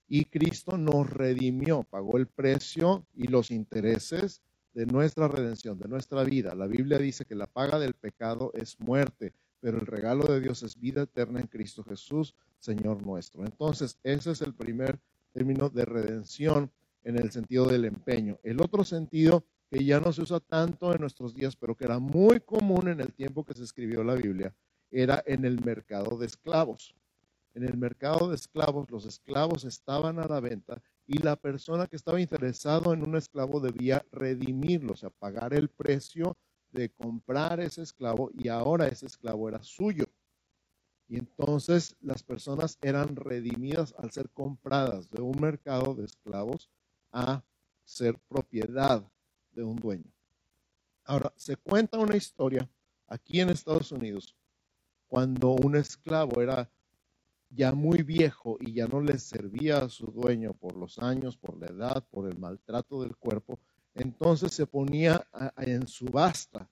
Y 0.07 0.25
Cristo 0.25 0.77
nos 0.77 1.09
redimió, 1.09 1.83
pagó 1.83 2.17
el 2.17 2.27
precio 2.27 3.05
y 3.13 3.27
los 3.27 3.51
intereses 3.51 4.41
de 4.73 4.85
nuestra 4.85 5.27
redención, 5.27 5.77
de 5.79 5.87
nuestra 5.87 6.23
vida. 6.23 6.55
La 6.55 6.67
Biblia 6.67 6.97
dice 6.97 7.25
que 7.25 7.35
la 7.35 7.47
paga 7.47 7.79
del 7.79 7.93
pecado 7.93 8.51
es 8.53 8.79
muerte, 8.79 9.33
pero 9.61 9.77
el 9.77 9.85
regalo 9.85 10.25
de 10.25 10.41
Dios 10.41 10.63
es 10.63 10.77
vida 10.77 11.03
eterna 11.03 11.39
en 11.39 11.47
Cristo 11.47 11.83
Jesús, 11.83 12.35
Señor 12.59 13.05
nuestro. 13.05 13.45
Entonces, 13.45 13.97
ese 14.03 14.31
es 14.31 14.41
el 14.41 14.53
primer 14.53 14.99
término 15.31 15.69
de 15.69 15.85
redención 15.85 16.71
en 17.03 17.17
el 17.17 17.31
sentido 17.31 17.65
del 17.65 17.85
empeño. 17.85 18.39
El 18.43 18.61
otro 18.61 18.83
sentido 18.83 19.45
que 19.69 19.85
ya 19.85 19.99
no 19.99 20.11
se 20.11 20.23
usa 20.23 20.39
tanto 20.39 20.93
en 20.93 20.99
nuestros 20.99 21.33
días, 21.33 21.55
pero 21.55 21.75
que 21.75 21.85
era 21.85 21.99
muy 21.99 22.41
común 22.41 22.89
en 22.89 22.99
el 22.99 23.13
tiempo 23.13 23.45
que 23.45 23.53
se 23.53 23.63
escribió 23.63 24.03
la 24.03 24.15
Biblia, 24.15 24.53
era 24.89 25.23
en 25.25 25.45
el 25.45 25.63
mercado 25.63 26.17
de 26.17 26.25
esclavos. 26.25 26.93
En 27.53 27.63
el 27.63 27.77
mercado 27.77 28.29
de 28.29 28.35
esclavos, 28.35 28.89
los 28.91 29.05
esclavos 29.05 29.63
estaban 29.63 30.19
a 30.19 30.27
la 30.27 30.39
venta 30.39 30.81
y 31.05 31.19
la 31.19 31.35
persona 31.35 31.87
que 31.87 31.95
estaba 31.95 32.19
interesado 32.19 32.93
en 32.93 33.03
un 33.03 33.15
esclavo 33.15 33.59
debía 33.59 34.05
redimirlo, 34.11 34.93
o 34.93 34.95
sea, 34.95 35.09
pagar 35.09 35.53
el 35.53 35.69
precio 35.69 36.35
de 36.71 36.89
comprar 36.89 37.59
ese 37.59 37.81
esclavo 37.81 38.31
y 38.33 38.47
ahora 38.47 38.87
ese 38.87 39.05
esclavo 39.05 39.49
era 39.49 39.61
suyo. 39.63 40.05
Y 41.07 41.17
entonces 41.17 41.95
las 42.01 42.23
personas 42.23 42.77
eran 42.81 43.15
redimidas 43.15 43.93
al 43.97 44.11
ser 44.11 44.29
compradas 44.29 45.09
de 45.09 45.21
un 45.21 45.39
mercado 45.41 45.93
de 45.93 46.05
esclavos 46.05 46.69
a 47.11 47.43
ser 47.83 48.17
propiedad 48.29 49.03
de 49.51 49.63
un 49.63 49.75
dueño. 49.75 50.11
Ahora, 51.03 51.33
se 51.35 51.57
cuenta 51.57 51.99
una 51.99 52.15
historia 52.15 52.69
aquí 53.07 53.41
en 53.41 53.49
Estados 53.49 53.91
Unidos 53.91 54.35
cuando 55.07 55.51
un 55.51 55.75
esclavo 55.75 56.41
era 56.41 56.71
ya 57.49 57.73
muy 57.73 58.01
viejo 58.03 58.57
y 58.61 58.73
ya 58.73 58.87
no 58.87 59.01
le 59.01 59.17
servía 59.19 59.79
a 59.79 59.89
su 59.89 60.07
dueño 60.07 60.53
por 60.53 60.77
los 60.77 60.99
años, 60.99 61.35
por 61.35 61.57
la 61.57 61.67
edad, 61.67 62.05
por 62.09 62.31
el 62.31 62.37
maltrato 62.39 63.01
del 63.01 63.17
cuerpo, 63.17 63.59
entonces 63.93 64.53
se 64.53 64.65
ponía 64.65 65.27
en 65.57 65.87
subasta 65.87 66.69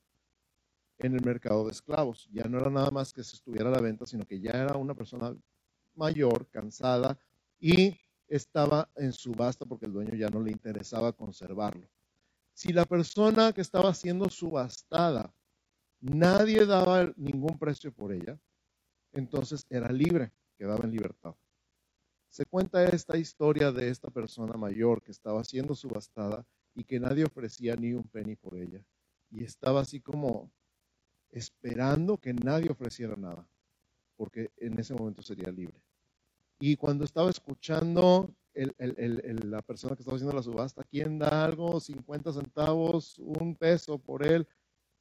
en 0.99 1.15
el 1.15 1.23
mercado 1.23 1.65
de 1.65 1.71
esclavos. 1.71 2.27
Ya 2.31 2.45
no 2.45 2.59
era 2.59 2.69
nada 2.69 2.91
más 2.91 3.13
que 3.13 3.23
se 3.23 3.35
estuviera 3.35 3.69
a 3.69 3.71
la 3.71 3.81
venta, 3.81 4.05
sino 4.05 4.25
que 4.25 4.39
ya 4.39 4.51
era 4.51 4.75
una 4.75 4.93
persona 4.93 5.35
mayor, 5.95 6.47
cansada, 6.49 7.17
y 7.59 7.97
estaba 8.27 8.89
en 8.95 9.11
subasta 9.11 9.65
porque 9.65 9.85
el 9.85 9.93
dueño 9.93 10.15
ya 10.15 10.29
no 10.29 10.41
le 10.41 10.51
interesaba 10.51 11.11
conservarlo. 11.13 11.89
Si 12.53 12.73
la 12.73 12.85
persona 12.85 13.53
que 13.53 13.61
estaba 13.61 13.93
siendo 13.93 14.29
subastada, 14.29 15.33
nadie 15.99 16.65
daba 16.65 17.11
ningún 17.15 17.57
precio 17.57 17.91
por 17.93 18.13
ella, 18.13 18.39
entonces 19.11 19.65
era 19.69 19.91
libre, 19.91 20.31
quedaba 20.57 20.85
en 20.85 20.91
libertad. 20.91 21.35
Se 22.29 22.45
cuenta 22.45 22.85
esta 22.85 23.17
historia 23.17 23.71
de 23.71 23.89
esta 23.89 24.09
persona 24.09 24.53
mayor 24.53 25.01
que 25.01 25.11
estaba 25.11 25.43
siendo 25.43 25.73
subastada 25.73 26.45
y 26.79 26.85
que 26.85 26.97
nadie 26.97 27.25
ofrecía 27.25 27.75
ni 27.75 27.93
un 27.93 28.03
penny 28.03 28.37
por 28.37 28.55
ella. 28.55 28.81
Y 29.31 29.43
estaba 29.43 29.81
así 29.81 29.99
como 29.99 30.49
esperando 31.29 32.17
que 32.17 32.33
nadie 32.33 32.69
ofreciera 32.69 33.17
nada, 33.17 33.45
porque 34.15 34.49
en 34.57 34.79
ese 34.79 34.93
momento 34.93 35.21
sería 35.21 35.51
libre. 35.51 35.77
Y 36.57 36.77
cuando 36.77 37.03
estaba 37.03 37.29
escuchando 37.29 38.33
la 38.53 39.61
persona 39.61 39.95
que 39.95 40.03
estaba 40.03 40.15
haciendo 40.15 40.35
la 40.35 40.41
subasta, 40.41 40.83
¿quién 40.85 41.19
da 41.19 41.43
algo? 41.43 41.81
50 41.81 42.31
centavos, 42.31 43.19
un 43.19 43.55
peso 43.55 43.97
por 43.97 44.25
él. 44.25 44.47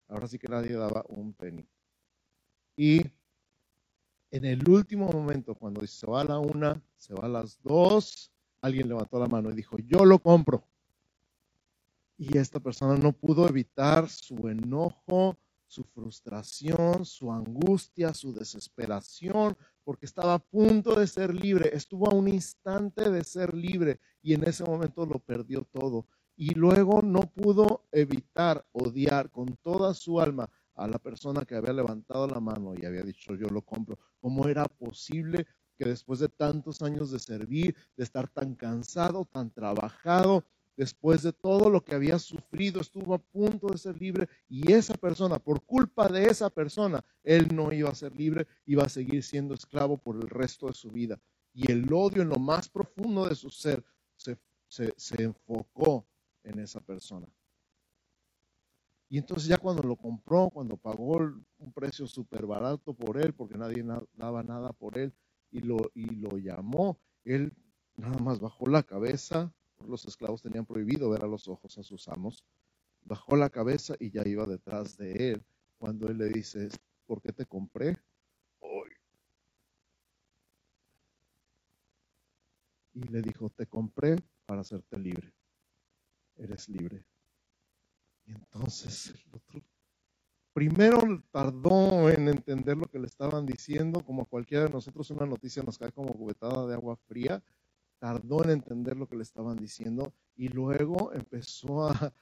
Ahora 0.09 0.27
sí 0.27 0.37
que 0.37 0.49
nadie 0.49 0.73
daba 0.73 1.05
un 1.09 1.33
penny. 1.33 1.65
Y 2.77 3.03
en 4.33 4.45
el 4.45 4.69
último 4.69 5.09
momento, 5.11 5.55
cuando 5.55 5.87
se 5.87 6.07
va 6.09 6.23
a 6.23 6.25
la 6.25 6.39
una, 6.41 6.83
se 6.97 7.15
va 7.15 7.27
a 7.27 7.29
las 7.29 7.63
dos, 7.63 8.33
alguien 8.63 8.89
levantó 8.89 9.21
la 9.21 9.29
mano 9.29 9.51
y 9.51 9.55
dijo, 9.55 9.79
yo 9.79 10.05
lo 10.05 10.19
compro. 10.19 10.65
Y 12.19 12.37
esta 12.37 12.59
persona 12.59 12.97
no 12.97 13.13
pudo 13.13 13.49
evitar 13.49 14.09
su 14.09 14.49
enojo, 14.49 15.39
su 15.69 15.85
frustración, 15.85 17.05
su 17.05 17.31
angustia, 17.31 18.13
su 18.13 18.33
desesperación, 18.33 19.57
porque 19.85 20.07
estaba 20.07 20.35
a 20.35 20.39
punto 20.41 20.99
de 20.99 21.07
ser 21.07 21.33
libre, 21.33 21.71
estuvo 21.73 22.11
a 22.11 22.15
un 22.15 22.27
instante 22.27 23.09
de 23.11 23.23
ser 23.23 23.55
libre 23.55 24.01
y 24.21 24.35
en 24.35 24.43
ese 24.49 24.65
momento 24.65 25.07
lo 25.07 25.21
perdió 25.21 25.63
todo. 25.71 26.07
Y 26.37 26.55
luego 26.55 27.03
no 27.03 27.21
pudo 27.21 27.87
evitar 27.93 28.67
odiar 28.73 29.31
con 29.31 29.57
toda 29.63 29.95
su 29.95 30.21
alma 30.21 30.49
a 30.75 30.89
la 30.89 30.99
persona 30.99 31.45
que 31.45 31.55
había 31.55 31.73
levantado 31.73 32.27
la 32.27 32.41
mano 32.41 32.75
y 32.75 32.85
había 32.85 33.03
dicho 33.03 33.35
yo 33.37 33.47
lo 33.49 33.63
compro. 33.63 33.99
¿Cómo 34.21 34.49
era 34.49 34.65
posible 34.65 35.47
que 35.77 35.85
después 35.85 36.19
de 36.19 36.29
tantos 36.29 36.83
años 36.83 37.11
de 37.11 37.19
servir, 37.21 37.77
de 37.97 38.05
estar 38.05 38.29
tan 38.29 38.55
cansado, 38.57 39.25
tan 39.25 39.51
trabajado, 39.51 40.45
después 40.79 41.25
de 41.25 41.33
todo 41.33 41.71
lo 41.71 41.85
que 41.85 41.97
había 41.97 42.21
sufrido, 42.21 42.81
estuvo 42.81 43.13
a 43.13 43.19
punto 43.19 43.67
de 43.67 43.79
ser 43.79 44.01
libre 44.01 44.29
y 44.49 44.73
esa 44.73 44.95
persona, 44.95 45.41
por 45.41 45.65
culpa 45.65 46.07
de 46.07 46.27
esa 46.27 46.51
persona, 46.51 47.05
él 47.25 47.49
no 47.53 47.73
iba 47.73 47.91
a 47.91 47.97
ser 47.97 48.15
libre, 48.15 48.47
iba 48.65 48.85
a 48.85 48.89
seguir 48.89 49.25
siendo 49.25 49.55
esclavo 49.55 49.99
por 49.99 50.15
el 50.15 50.29
resto 50.29 50.69
de 50.69 50.75
su 50.75 50.89
vida. 50.93 51.21
Y 51.53 51.73
el 51.73 51.93
odio 51.93 52.23
en 52.23 52.29
lo 52.29 52.39
más 52.39 52.69
profundo 52.69 53.29
de 53.29 53.35
su 53.35 53.51
ser 53.51 53.85
se, 54.17 54.39
se 54.69 55.21
enfocó 55.21 56.07
en 56.45 56.61
esa 56.61 56.81
persona. 56.81 57.27
Y 59.09 59.19
entonces 59.19 59.49
ya 59.49 59.57
cuando 59.57 59.83
lo 59.83 59.97
compró, 59.97 60.49
cuando 60.49 60.77
pagó 60.77 61.17
un 61.59 61.73
precio 61.75 62.07
súper 62.07 62.47
barato 62.47 62.95
por 62.95 63.21
él, 63.21 63.35
porque 63.35 63.59
nadie 63.59 63.85
daba 64.13 64.45
nada 64.45 64.73
por 64.73 64.97
él, 64.97 65.13
y 65.51 65.61
lo, 65.61 65.91
y 65.95 66.05
lo 66.05 66.39
llamó, 66.39 67.01
él 67.25 67.53
nada 67.97 68.19
más 68.19 68.39
bajó 68.39 68.69
la 68.69 68.85
cabeza, 68.85 69.53
los 69.87 70.05
esclavos 70.05 70.43
tenían 70.43 70.67
prohibido 70.67 71.11
ver 71.11 71.25
a 71.25 71.29
los 71.29 71.49
ojos 71.49 71.79
a 71.79 71.83
sus 71.83 72.09
amos, 72.09 72.45
bajó 73.03 73.37
la 73.37 73.51
cabeza 73.51 73.95
y 73.99 74.11
ya 74.11 74.27
iba 74.27 74.47
detrás 74.47 74.97
de 74.97 75.33
él. 75.33 75.45
Cuando 75.79 76.09
él 76.09 76.19
le 76.19 76.29
dice, 76.29 76.69
¿por 77.07 77.21
qué 77.21 77.33
te 77.33 77.47
compré? 77.47 77.97
Hoy. 78.61 78.91
Y 82.95 83.03
le 83.05 83.23
dijo, 83.23 83.51
te 83.51 83.67
compré 83.67 84.17
para 84.47 84.63
hacerte 84.63 84.99
libre. 84.99 85.33
Eres 86.37 86.69
libre. 86.69 87.05
Y 88.27 88.33
entonces 88.33 89.09
el 89.09 89.35
otro 89.35 89.63
primero 90.59 91.23
tardó 91.31 92.11
en 92.11 92.27
entender 92.27 92.77
lo 92.77 92.87
que 92.87 92.99
le 92.99 93.07
estaban 93.07 93.47
diciendo, 93.47 94.01
como 94.05 94.23
a 94.23 94.27
cualquiera 94.27 94.65
de 94.65 94.71
nosotros 94.71 95.09
una 95.13 95.25
noticia 95.25 95.63
nos 95.63 95.79
cae 95.79 95.93
como 95.93 96.13
cubetada 96.13 96.67
de 96.67 96.75
agua 96.75 96.97
fría, 97.07 97.41
tardó 97.99 98.45
en 98.45 98.51
entender 98.51 98.97
lo 98.97 99.07
que 99.07 99.17
le 99.17 99.23
estaban 99.23 99.57
diciendo 99.57 100.15
y 100.37 100.49
luego 100.49 101.13
empezó 101.13 101.89
a, 101.91 102.13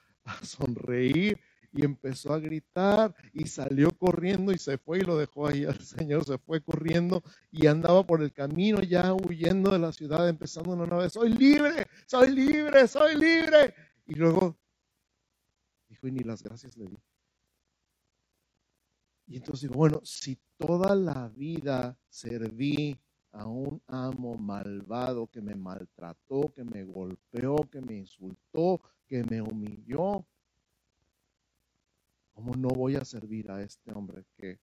sonreír 0.41 1.39
y 1.71 1.85
empezó 1.85 2.33
a 2.33 2.39
gritar 2.39 3.15
y 3.33 3.47
salió 3.47 3.91
corriendo 3.91 4.51
y 4.51 4.57
se 4.57 4.77
fue 4.77 4.99
y 4.99 5.01
lo 5.01 5.17
dejó 5.17 5.47
ahí 5.47 5.63
al 5.63 5.79
Señor, 5.79 6.25
se 6.25 6.37
fue 6.37 6.61
corriendo 6.61 7.23
y 7.51 7.67
andaba 7.67 8.05
por 8.05 8.21
el 8.21 8.33
camino 8.33 8.81
ya 8.81 9.13
huyendo 9.13 9.71
de 9.71 9.79
la 9.79 9.93
ciudad, 9.93 10.27
empezando 10.27 10.71
una 10.71 10.85
nueva 10.85 11.03
vez, 11.03 11.13
soy 11.13 11.33
libre, 11.33 11.87
soy 12.05 12.31
libre, 12.31 12.87
soy 12.87 13.15
libre. 13.15 13.73
Y 14.05 14.15
luego 14.15 14.57
dijo, 15.87 16.07
y 16.07 16.11
ni 16.11 16.19
las 16.21 16.43
gracias 16.43 16.75
le 16.75 16.87
di. 16.87 16.97
Y 19.27 19.37
entonces 19.37 19.69
bueno, 19.69 20.01
si 20.03 20.37
toda 20.57 20.95
la 20.95 21.29
vida 21.29 21.97
serví 22.09 22.99
a 23.37 23.45
un 23.45 23.79
amo 23.85 24.35
malvado 24.35 25.27
que 25.27 25.41
me 25.41 25.55
maltrató, 25.55 26.51
que 26.55 26.63
me 26.63 26.83
golpeó, 26.83 27.55
que 27.69 27.81
me 27.81 27.95
insultó, 27.95 28.81
que 29.07 29.23
me 29.23 29.41
humilló. 29.41 30.25
¿Cómo 32.33 32.55
no 32.55 32.69
voy 32.69 32.95
a 32.95 33.05
servir 33.05 33.51
a 33.51 33.61
este 33.61 33.93
hombre 33.93 34.25
que 34.37 34.59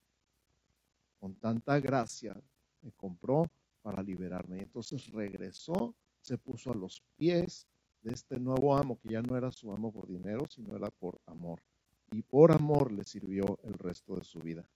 con 1.21 1.37
tanta 1.37 1.79
gracia 1.79 2.35
me 2.83 2.91
compró 2.93 3.45
para 3.81 4.03
liberarme? 4.03 4.57
Y 4.57 4.63
entonces 4.63 5.07
regresó, 5.13 5.95
se 6.21 6.37
puso 6.37 6.73
a 6.73 6.77
los 6.77 7.01
pies 7.17 7.69
de 8.03 8.13
este 8.13 8.41
nuevo 8.41 8.77
amo, 8.77 8.99
que 8.99 9.11
ya 9.11 9.23
no 9.23 9.37
era 9.37 9.53
su 9.53 9.71
amo 9.71 9.93
por 9.93 10.09
dinero, 10.09 10.47
sino 10.49 10.75
era 10.75 10.91
por 10.91 11.21
amor. 11.27 11.63
Y 12.11 12.23
por 12.23 12.51
amor 12.51 12.91
le 12.91 13.05
sirvió 13.05 13.61
el 13.63 13.75
resto 13.75 14.17
de 14.17 14.25
su 14.25 14.41
vida. 14.41 14.69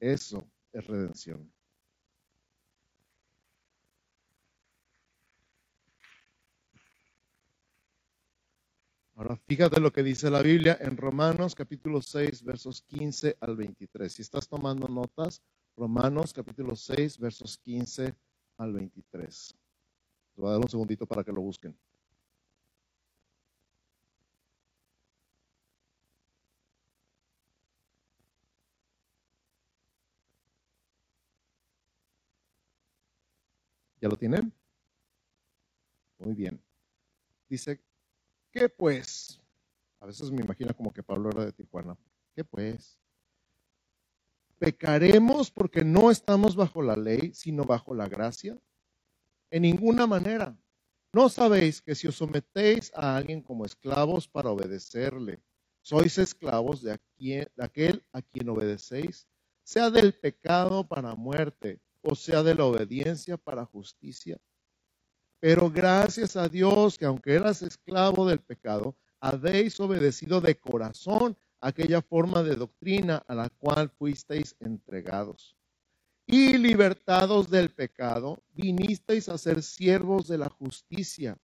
Eso 0.00 0.42
es 0.72 0.86
redención. 0.86 1.52
Ahora, 9.16 9.36
fíjate 9.36 9.80
lo 9.80 9.92
que 9.92 10.02
dice 10.02 10.28
la 10.28 10.42
Biblia 10.42 10.76
en 10.80 10.96
Romanos 10.96 11.54
capítulo 11.54 12.02
6, 12.02 12.42
versos 12.42 12.82
15 12.82 13.36
al 13.40 13.54
23. 13.54 14.12
Si 14.12 14.22
estás 14.22 14.48
tomando 14.48 14.88
notas, 14.88 15.40
Romanos 15.76 16.32
capítulo 16.32 16.74
6, 16.74 17.18
versos 17.18 17.58
15 17.58 18.12
al 18.58 18.72
23. 18.72 19.54
Te 20.34 20.40
voy 20.40 20.48
a 20.48 20.52
dar 20.54 20.60
un 20.60 20.68
segundito 20.68 21.06
para 21.06 21.22
que 21.22 21.30
lo 21.30 21.42
busquen. 21.42 21.78
¿Ya 34.00 34.08
lo 34.08 34.16
tienen? 34.16 34.52
Muy 36.18 36.34
bien. 36.34 36.60
Dice 37.48 37.80
¿Qué 38.54 38.68
pues? 38.68 39.40
A 39.98 40.06
veces 40.06 40.30
me 40.30 40.40
imagino 40.40 40.72
como 40.76 40.92
que 40.92 41.02
Pablo 41.02 41.28
era 41.30 41.44
de 41.44 41.52
Tijuana. 41.52 41.98
¿Qué 42.36 42.44
pues? 42.44 43.00
¿Pecaremos 44.60 45.50
porque 45.50 45.84
no 45.84 46.08
estamos 46.08 46.54
bajo 46.54 46.80
la 46.80 46.94
ley, 46.94 47.34
sino 47.34 47.64
bajo 47.64 47.94
la 47.94 48.08
gracia? 48.08 48.56
En 49.50 49.62
ninguna 49.62 50.06
manera. 50.06 50.56
¿No 51.12 51.28
sabéis 51.28 51.82
que 51.82 51.96
si 51.96 52.06
os 52.06 52.14
sometéis 52.14 52.92
a 52.94 53.16
alguien 53.16 53.42
como 53.42 53.66
esclavos 53.66 54.28
para 54.28 54.50
obedecerle, 54.50 55.42
sois 55.82 56.16
esclavos 56.18 56.80
de, 56.80 57.00
de 57.18 57.50
aquel 57.58 58.06
a 58.12 58.22
quien 58.22 58.48
obedecéis, 58.48 59.26
sea 59.64 59.90
del 59.90 60.14
pecado 60.14 60.86
para 60.86 61.16
muerte 61.16 61.80
o 62.02 62.14
sea 62.14 62.44
de 62.44 62.54
la 62.54 62.66
obediencia 62.66 63.36
para 63.36 63.64
justicia? 63.64 64.38
Pero 65.44 65.70
gracias 65.70 66.36
a 66.36 66.48
Dios 66.48 66.96
que 66.96 67.04
aunque 67.04 67.34
eras 67.34 67.60
esclavo 67.60 68.26
del 68.26 68.38
pecado, 68.38 68.96
habéis 69.20 69.78
obedecido 69.78 70.40
de 70.40 70.58
corazón 70.58 71.36
aquella 71.60 72.00
forma 72.00 72.42
de 72.42 72.56
doctrina 72.56 73.22
a 73.28 73.34
la 73.34 73.50
cual 73.50 73.90
fuisteis 73.90 74.56
entregados. 74.58 75.54
Y 76.26 76.56
libertados 76.56 77.50
del 77.50 77.68
pecado, 77.68 78.42
vinisteis 78.54 79.28
a 79.28 79.36
ser 79.36 79.62
siervos 79.62 80.28
de 80.28 80.38
la 80.38 80.48
justicia. 80.48 81.36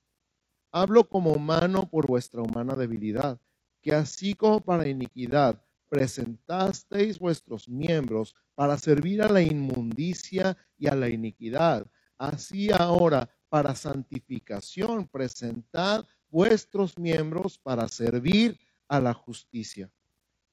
Hablo 0.72 1.10
como 1.10 1.34
humano 1.34 1.90
por 1.90 2.08
vuestra 2.08 2.42
humana 2.42 2.76
debilidad, 2.76 3.38
que 3.82 3.94
así 3.94 4.34
como 4.34 4.62
para 4.62 4.88
iniquidad, 4.88 5.62
presentasteis 5.90 7.20
vuestros 7.20 7.68
miembros 7.68 8.34
para 8.56 8.78
servir 8.78 9.22
a 9.24 9.28
la 9.28 9.42
inmundicia 9.42 10.56
y 10.78 10.88
a 10.88 10.96
la 10.96 11.10
iniquidad. 11.10 11.86
Así 12.18 12.70
ahora, 12.72 13.30
para 13.50 13.76
santificación, 13.76 15.08
presentad 15.08 16.06
vuestros 16.30 16.98
miembros 16.98 17.58
para 17.58 17.88
servir 17.88 18.60
a 18.88 19.00
la 19.00 19.14
justicia. 19.14 19.92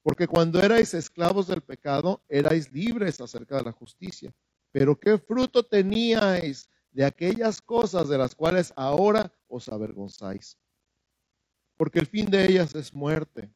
Porque 0.02 0.26
cuando 0.26 0.60
erais 0.60 0.94
esclavos 0.94 1.46
del 1.48 1.62
pecado, 1.62 2.22
erais 2.28 2.72
libres 2.72 3.20
acerca 3.20 3.56
de 3.56 3.64
la 3.64 3.72
justicia. 3.72 4.32
Pero 4.72 4.98
¿qué 4.98 5.18
fruto 5.18 5.62
teníais 5.62 6.68
de 6.92 7.04
aquellas 7.04 7.60
cosas 7.60 8.08
de 8.08 8.16
las 8.16 8.34
cuales 8.34 8.72
ahora 8.76 9.32
os 9.48 9.68
avergonzáis? 9.68 10.58
Porque 11.76 11.98
el 11.98 12.06
fin 12.06 12.26
de 12.26 12.46
ellas 12.46 12.74
es 12.74 12.94
muerte. 12.94 13.50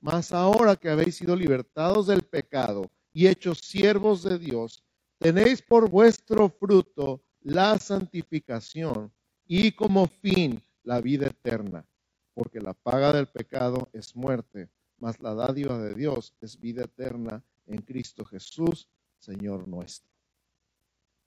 Mas 0.00 0.32
ahora 0.32 0.76
que 0.76 0.88
habéis 0.88 1.16
sido 1.16 1.36
libertados 1.36 2.06
del 2.06 2.22
pecado 2.22 2.90
y 3.12 3.26
hechos 3.26 3.58
siervos 3.58 4.22
de 4.22 4.38
Dios, 4.38 4.82
tenéis 5.18 5.62
por 5.62 5.88
vuestro 5.88 6.48
fruto 6.48 7.22
la 7.42 7.78
santificación 7.78 9.12
y 9.46 9.72
como 9.72 10.06
fin 10.06 10.62
la 10.84 11.00
vida 11.00 11.26
eterna, 11.26 11.86
porque 12.34 12.60
la 12.60 12.74
paga 12.74 13.12
del 13.12 13.26
pecado 13.26 13.88
es 13.92 14.14
muerte, 14.16 14.70
mas 14.98 15.20
la 15.20 15.34
dádiva 15.34 15.78
de 15.78 15.94
Dios 15.94 16.34
es 16.40 16.58
vida 16.58 16.84
eterna 16.84 17.42
en 17.66 17.82
Cristo 17.82 18.24
Jesús, 18.24 18.88
Señor 19.18 19.68
nuestro. 19.68 20.10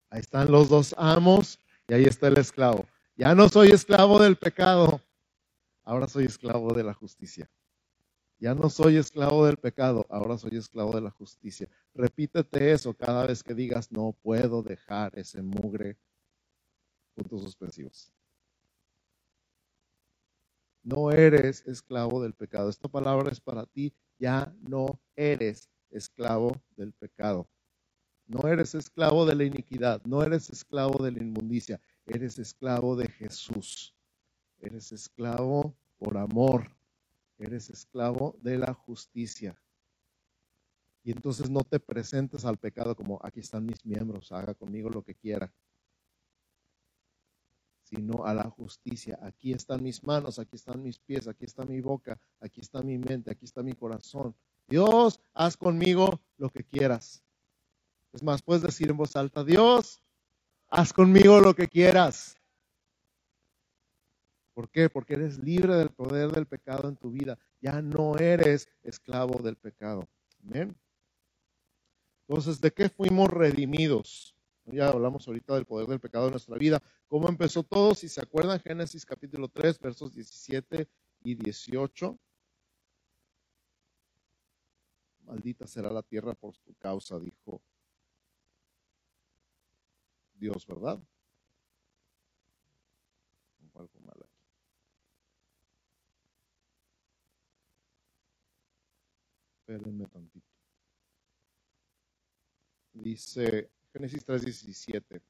Ahí 0.10 0.20
están 0.22 0.52
los 0.52 0.70
dos 0.70 0.96
amos 0.98 1.60
y 1.88 1.94
ahí 1.94 2.06
está 2.06 2.28
el 2.28 2.38
esclavo. 2.38 2.86
Ya 3.18 3.34
no 3.36 3.50
soy 3.50 3.70
esclavo 3.70 4.20
del 4.20 4.36
pecado, 4.36 5.02
ahora 5.84 6.08
soy 6.08 6.26
esclavo 6.26 6.74
de 6.74 6.84
la 6.84 6.94
justicia. 6.94 7.50
Ya 8.40 8.54
no 8.54 8.70
soy 8.70 8.98
esclavo 8.98 9.46
del 9.46 9.58
pecado, 9.58 10.06
ahora 10.10 10.38
soy 10.38 10.58
esclavo 10.58 10.92
de 10.94 11.02
la 11.02 11.10
justicia. 11.10 11.70
Repítete 11.94 12.72
eso 12.72 12.94
cada 12.94 13.26
vez 13.26 13.42
que 13.42 13.54
digas, 13.54 13.92
no 13.92 14.14
puedo 14.22 14.62
dejar 14.62 15.18
ese 15.18 15.42
mugre. 15.42 15.98
Puntos 17.16 17.44
suspensivos. 17.44 18.12
No 20.84 21.12
eres 21.12 21.66
esclavo 21.66 22.22
del 22.22 22.34
pecado. 22.34 22.70
Esta 22.70 22.90
palabra 22.90 23.32
es 23.32 23.40
para 23.40 23.66
ti. 23.66 23.94
Ya 24.20 24.54
no 24.62 25.00
eres 25.16 25.70
esclavo 25.90 26.62
del 26.76 26.92
pecado. 26.94 27.48
No 28.28 28.48
eres 28.48 28.76
esclavo 28.76 29.26
de 29.26 29.36
la 29.36 29.46
iniquidad. 29.46 30.02
No 30.04 30.22
eres 30.22 30.50
esclavo 30.50 31.04
de 31.04 31.12
la 31.12 31.24
inmundicia. 31.24 31.80
Eres 32.06 32.38
esclavo 32.38 32.96
de 32.96 33.08
Jesús. 33.08 33.96
Eres 34.60 34.92
esclavo 34.92 35.76
por 35.98 36.18
amor 36.18 36.70
eres 37.38 37.70
esclavo 37.70 38.38
de 38.42 38.58
la 38.58 38.74
justicia. 38.74 39.60
Y 41.04 41.12
entonces 41.12 41.50
no 41.50 41.64
te 41.64 41.80
presentes 41.80 42.46
al 42.46 42.58
pecado 42.58 42.96
como 42.96 43.20
aquí 43.24 43.40
están 43.40 43.66
mis 43.66 43.86
miembros, 43.86 44.32
haga 44.32 44.56
conmigo 44.56 44.90
lo 44.90 45.04
que 45.04 45.14
quiera, 45.14 45.54
sino 47.84 48.26
a 48.26 48.34
la 48.34 48.50
justicia. 48.50 49.20
Aquí 49.22 49.54
están 49.54 49.84
mis 49.84 50.04
manos, 50.04 50.40
aquí 50.40 50.56
están 50.56 50.82
mis 50.82 50.98
pies, 51.00 51.28
aquí 51.28 51.46
está 51.46 51.64
mi 51.64 51.80
boca, 51.80 52.20
aquí 52.40 52.60
está 52.60 52.82
mi 52.82 52.98
mente, 52.98 53.32
aquí 53.32 53.46
está 53.46 53.62
mi 53.62 53.74
corazón. 53.74 54.36
Dios, 54.68 55.22
haz 55.34 55.56
conmigo 55.56 56.22
lo 56.38 56.50
que 56.50 56.64
quieras. 56.64 57.24
Es 58.12 58.24
más, 58.24 58.42
puedes 58.42 58.64
decir 58.64 58.90
en 58.90 58.98
voz 58.98 59.16
alta, 59.16 59.44
Dios, 59.44 60.02
haz 60.70 60.92
conmigo 60.92 61.40
lo 61.40 61.54
que 61.54 61.68
quieras. 61.68 62.38
¿Por 64.56 64.70
qué? 64.70 64.90
Porque 64.90 65.16
eres 65.16 65.38
libre 65.38 65.76
del 65.76 65.90
poder 65.90 66.32
del 66.32 66.48
pecado 66.48 66.88
en 66.88 66.96
tu 66.96 67.12
vida. 67.12 67.38
Ya 67.60 67.82
no 67.82 68.18
eres 68.18 68.70
esclavo 68.84 69.44
del 69.44 69.58
pecado. 69.58 70.08
Amén. 70.42 70.74
Entonces, 72.26 72.62
¿de 72.62 72.72
qué 72.72 72.88
fuimos 72.88 73.28
redimidos? 73.30 74.34
Ya 74.64 74.88
hablamos 74.88 75.28
ahorita 75.28 75.56
del 75.56 75.66
poder 75.66 75.88
del 75.88 76.00
pecado 76.00 76.28
en 76.28 76.32
nuestra 76.32 76.58
vida. 76.58 76.82
¿Cómo 77.10 77.28
empezó 77.28 77.64
todo? 77.64 77.94
Si 77.94 78.08
se 78.08 78.22
acuerdan, 78.22 78.62
Génesis 78.62 79.06
capítulo 79.06 79.50
3, 79.50 79.78
versos 79.78 80.14
17 80.14 80.88
y 81.26 81.36
18. 81.36 82.18
Maldita 85.26 85.68
será 85.68 85.92
la 85.92 86.02
tierra 86.02 86.34
por 86.34 86.56
tu 86.60 86.74
causa, 86.76 87.20
dijo 87.20 87.62
Dios, 90.34 90.66
¿verdad? 90.66 90.98
Algo 93.74 94.00
mal 94.00 94.26
Espérenme 99.68 100.06
tantito. 100.06 100.46
Dice 102.94 103.72
Génesis 103.92 104.24
3:17. 104.24 105.22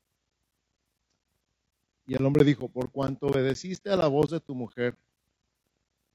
Y 2.05 2.15
el 2.15 2.25
hombre 2.25 2.43
dijo, 2.43 2.67
por 2.67 2.91
cuanto 2.91 3.27
obedeciste 3.27 3.89
a 3.89 3.95
la 3.95 4.07
voz 4.07 4.31
de 4.31 4.41
tu 4.41 4.53
mujer 4.53 4.97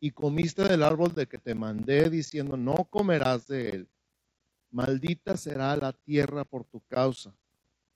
y 0.00 0.11
comiste 0.11 0.64
del 0.64 0.83
árbol 0.83 1.14
de 1.14 1.26
que 1.26 1.38
te 1.38 1.54
mandé 1.54 2.11
diciendo, 2.11 2.59
no 2.59 2.85
comerás 2.90 3.46
de 3.46 3.70
él, 3.70 3.88
maldita 4.70 5.38
será 5.38 5.74
la 5.76 5.94
tierra 5.94 6.44
por 6.44 6.64
tu 6.64 6.80
causa. 6.88 7.35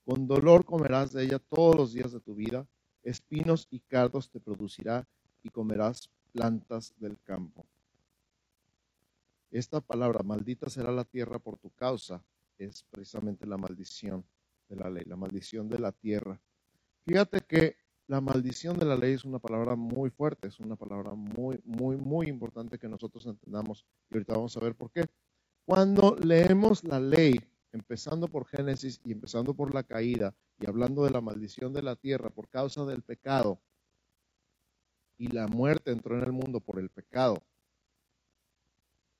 Con 0.05 0.25
dolor 0.25 0.65
comerás 0.65 1.13
de 1.13 1.23
ella 1.23 1.37
todos 1.37 1.75
los 1.75 1.93
días 1.93 2.11
de 2.11 2.19
tu 2.19 2.33
vida, 2.33 2.67
espinos 3.03 3.67
y 3.69 3.79
cardos 3.79 4.31
te 4.31 4.39
producirá 4.39 5.07
y 5.43 5.49
comerás 5.49 6.09
plantas 6.33 6.95
del 6.97 7.17
campo. 7.21 7.65
Esta 9.55 9.79
palabra, 9.79 10.21
maldita 10.21 10.69
será 10.69 10.91
la 10.91 11.05
tierra 11.05 11.39
por 11.39 11.57
tu 11.57 11.69
causa, 11.69 12.21
es 12.57 12.83
precisamente 12.89 13.47
la 13.47 13.55
maldición 13.55 14.25
de 14.67 14.75
la 14.75 14.89
ley, 14.89 15.05
la 15.05 15.15
maldición 15.15 15.69
de 15.69 15.79
la 15.79 15.93
tierra. 15.93 16.41
Fíjate 17.05 17.39
que 17.39 17.77
la 18.07 18.19
maldición 18.19 18.77
de 18.77 18.83
la 18.83 18.97
ley 18.97 19.13
es 19.13 19.23
una 19.23 19.39
palabra 19.39 19.77
muy 19.77 20.09
fuerte, 20.09 20.49
es 20.49 20.59
una 20.59 20.75
palabra 20.75 21.13
muy, 21.13 21.57
muy, 21.63 21.95
muy 21.95 22.27
importante 22.27 22.77
que 22.77 22.89
nosotros 22.89 23.25
entendamos. 23.27 23.85
Y 24.09 24.15
ahorita 24.15 24.33
vamos 24.33 24.57
a 24.57 24.59
ver 24.59 24.75
por 24.75 24.91
qué. 24.91 25.05
Cuando 25.63 26.17
leemos 26.17 26.83
la 26.83 26.99
ley, 26.99 27.39
empezando 27.71 28.27
por 28.27 28.45
Génesis 28.47 28.99
y 29.05 29.13
empezando 29.13 29.53
por 29.53 29.73
la 29.73 29.83
caída 29.83 30.35
y 30.59 30.67
hablando 30.67 31.05
de 31.05 31.11
la 31.11 31.21
maldición 31.21 31.71
de 31.71 31.81
la 31.81 31.95
tierra 31.95 32.29
por 32.29 32.49
causa 32.49 32.83
del 32.83 33.03
pecado, 33.03 33.61
y 35.17 35.29
la 35.29 35.47
muerte 35.47 35.91
entró 35.91 36.17
en 36.17 36.25
el 36.25 36.33
mundo 36.33 36.59
por 36.59 36.77
el 36.77 36.89
pecado, 36.89 37.41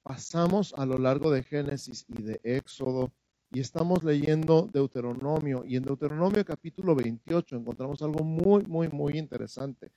pasamos 0.06 0.72
a 0.78 0.86
lo 0.86 1.00
largo 1.00 1.32
de 1.32 1.41
Génesis 1.41 2.06
y 2.08 2.22
de 2.22 2.39
Éxodo 2.44 3.12
y 3.52 3.60
estamos 3.60 4.04
leyendo 4.04 4.70
Deuteronomio 4.72 5.63
y 5.65 5.78
en 5.78 5.84
Deuteronomio 5.84 6.46
capítulo 6.46 6.94
28 6.94 7.56
encontramos 7.56 8.04
algo 8.04 8.24
muy, 8.24 8.63
muy, 8.65 8.88
muy 8.89 9.18
interesante. 9.18 9.91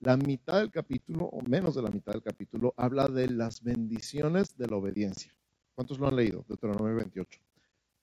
La 0.00 0.18
mitad 0.18 0.58
del 0.58 0.70
capítulo, 0.70 1.24
o 1.24 1.40
menos 1.40 1.74
de 1.74 1.80
la 1.80 1.88
mitad 1.88 2.12
del 2.12 2.22
capítulo, 2.22 2.74
habla 2.76 3.08
de 3.08 3.30
las 3.30 3.62
bendiciones 3.62 4.58
de 4.58 4.66
la 4.66 4.76
obediencia. 4.76 5.34
¿Cuántos 5.74 5.98
lo 5.98 6.06
han 6.06 6.16
leído? 6.16 6.44
Deuteronomio 6.46 6.94
28. 6.96 7.40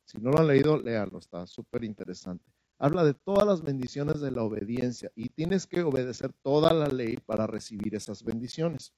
Si 0.06 0.18
no 0.18 0.32
lo 0.32 0.40
han 0.40 0.48
leído, 0.48 0.82
léalo, 0.82 1.20
está 1.20 1.46
súper 1.46 1.84
interesante. 1.84 2.52
Habla 2.80 3.04
de 3.04 3.14
todas 3.14 3.46
las 3.46 3.62
bendiciones 3.62 4.22
de 4.22 4.32
la 4.32 4.42
obediencia 4.42 5.12
y 5.16 5.30
tienes 5.30 5.68
que 5.68 5.84
obedecer 5.84 6.34
toda 6.42 6.74
la 6.74 6.88
ley 6.88 7.18
para 7.18 7.46
recibir 7.46 7.94
esas 7.94 8.24
bendiciones. 8.24 8.92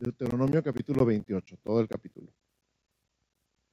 Deuteronomio 0.00 0.62
capítulo 0.62 1.04
28, 1.04 1.58
todo 1.62 1.80
el 1.80 1.86
capítulo. 1.86 2.32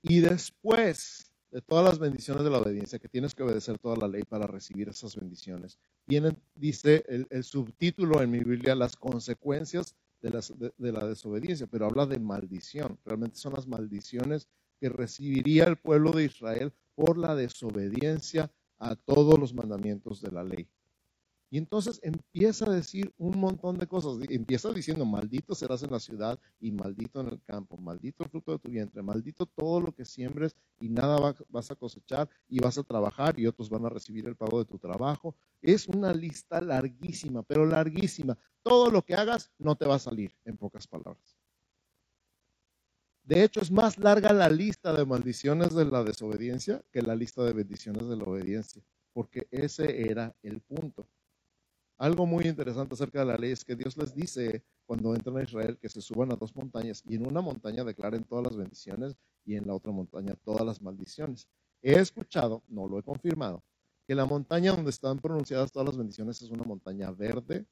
Y 0.01 0.19
después 0.19 1.31
de 1.51 1.61
todas 1.61 1.85
las 1.85 1.99
bendiciones 1.99 2.43
de 2.43 2.49
la 2.49 2.59
obediencia, 2.59 2.99
que 2.99 3.07
tienes 3.07 3.33
que 3.33 3.43
obedecer 3.43 3.79
toda 3.79 3.95
la 3.95 4.09
ley 4.09 4.23
para 4.23 4.45
recibir 4.45 4.89
esas 4.89 5.15
bendiciones, 5.15 5.79
vienen, 6.05 6.37
dice 6.53 7.05
el, 7.07 7.43
subtítulo 7.45 8.21
en 8.21 8.31
mi 8.31 8.39
Biblia, 8.39 8.75
las 8.75 8.97
consecuencias 8.97 9.95
de, 10.21 10.73
de 10.77 10.91
la 10.91 11.07
desobediencia, 11.07 11.65
pero 11.65 11.85
habla 11.85 12.05
de 12.05 12.19
maldición. 12.19 12.99
Realmente 13.05 13.37
son 13.37 13.53
las 13.53 13.65
maldiciones 13.65 14.49
que 14.81 14.89
recibiría 14.89 15.63
el 15.63 15.77
pueblo 15.77 16.11
de 16.11 16.25
Israel 16.25 16.73
por 16.93 17.17
la 17.17 17.35
desobediencia 17.35 18.51
a 18.79 18.97
todos 18.97 19.39
los 19.39 19.53
mandamientos 19.53 20.21
de 20.21 20.31
la 20.31 20.43
ley. 20.43 20.67
Y 21.49 21.57
entonces 21.57 22.01
empieza 22.03 22.65
a 22.65 22.73
decir 22.73 23.13
un 23.17 23.39
montón 23.39 23.77
de 23.77 23.87
cosas. 23.87 24.17
Empieza 24.29 24.73
diciendo, 24.73 25.05
maldito 25.05 25.55
serás 25.55 25.81
en 25.83 25.91
la 25.91 25.99
ciudad 25.99 26.37
y 26.59 26.71
maldito 26.71 27.21
en 27.21 27.27
el 27.27 27.41
campo, 27.41 27.77
maldito 27.77 28.23
el 28.23 28.29
fruto 28.29 28.51
de 28.51 28.59
tu 28.59 28.69
vientre, 28.69 29.01
maldito 29.01 29.45
todo 29.45 29.79
lo 29.79 29.95
que 29.95 30.03
siembres 30.03 30.57
y 30.81 30.89
nada 30.89 31.35
vas 31.49 31.71
a 31.71 31.75
cosechar 31.75 32.29
y 32.49 32.59
vas 32.59 32.77
a 32.77 32.83
trabajar 32.83 33.39
y 33.39 33.47
otros 33.47 33.69
van 33.69 33.85
a 33.85 33.89
recibir 33.89 34.27
el 34.27 34.35
pago 34.35 34.59
de 34.59 34.65
tu 34.65 34.77
trabajo. 34.77 35.35
Es 35.61 35.87
una 35.87 36.13
lista 36.13 36.59
larguísima, 36.59 37.43
pero 37.43 37.65
larguísima. 37.65 38.37
Todo 38.61 38.91
lo 38.91 39.03
que 39.03 39.15
hagas 39.15 39.49
no 39.57 39.75
te 39.75 39.85
va 39.85 39.95
a 39.95 39.99
salir, 39.99 40.35
en 40.43 40.57
pocas 40.57 40.85
palabras. 40.85 41.37
De 43.23 43.43
hecho, 43.43 43.61
es 43.61 43.71
más 43.71 43.97
larga 43.97 44.33
la 44.33 44.49
lista 44.49 44.91
de 44.91 45.05
maldiciones 45.05 45.73
de 45.73 45.85
la 45.85 46.03
desobediencia 46.03 46.83
que 46.91 47.01
la 47.01 47.15
lista 47.15 47.43
de 47.43 47.53
bendiciones 47.53 48.07
de 48.07 48.17
la 48.17 48.23
obediencia, 48.23 48.81
porque 49.13 49.47
ese 49.51 50.09
era 50.09 50.35
el 50.43 50.61
punto 50.61 51.07
Algo 51.97 52.27
muy 52.27 52.45
interesante 52.45 52.93
acerca 52.93 53.19
de 53.19 53.25
la 53.25 53.37
ley 53.37 53.51
es 53.51 53.65
que 53.65 53.75
Dios 53.75 53.97
les 53.97 54.13
dice 54.13 54.63
cuando 54.85 55.15
entran 55.15 55.37
a 55.37 55.43
Israel 55.43 55.77
que 55.79 55.89
se 55.89 55.99
suban 55.99 56.31
a 56.31 56.35
dos 56.35 56.55
montañas 56.55 57.03
y 57.07 57.15
en 57.15 57.25
una 57.25 57.41
montaña 57.41 57.83
declaren 57.83 58.23
todas 58.23 58.45
las 58.45 58.55
bendiciones 58.55 59.17
y 59.45 59.55
en 59.55 59.65
la 59.65 59.73
otra 59.73 59.91
montaña 59.91 60.35
todas 60.43 60.65
las 60.65 60.81
maldiciones. 60.81 61.47
He 61.81 61.99
escuchado, 61.99 62.63
no 62.67 62.87
lo 62.87 62.99
he 62.99 63.03
confirmado, 63.03 63.63
que 64.07 64.13
la 64.13 64.25
montaña 64.25 64.73
donde 64.73 64.91
están 64.91 65.17
pronunciadas 65.17 65.71
todas 65.71 65.87
las 65.87 65.97
bendiciones 65.97 66.41
es 66.41 66.51
una 66.51 66.63
montaña 66.63 67.11
verde, 67.11 67.65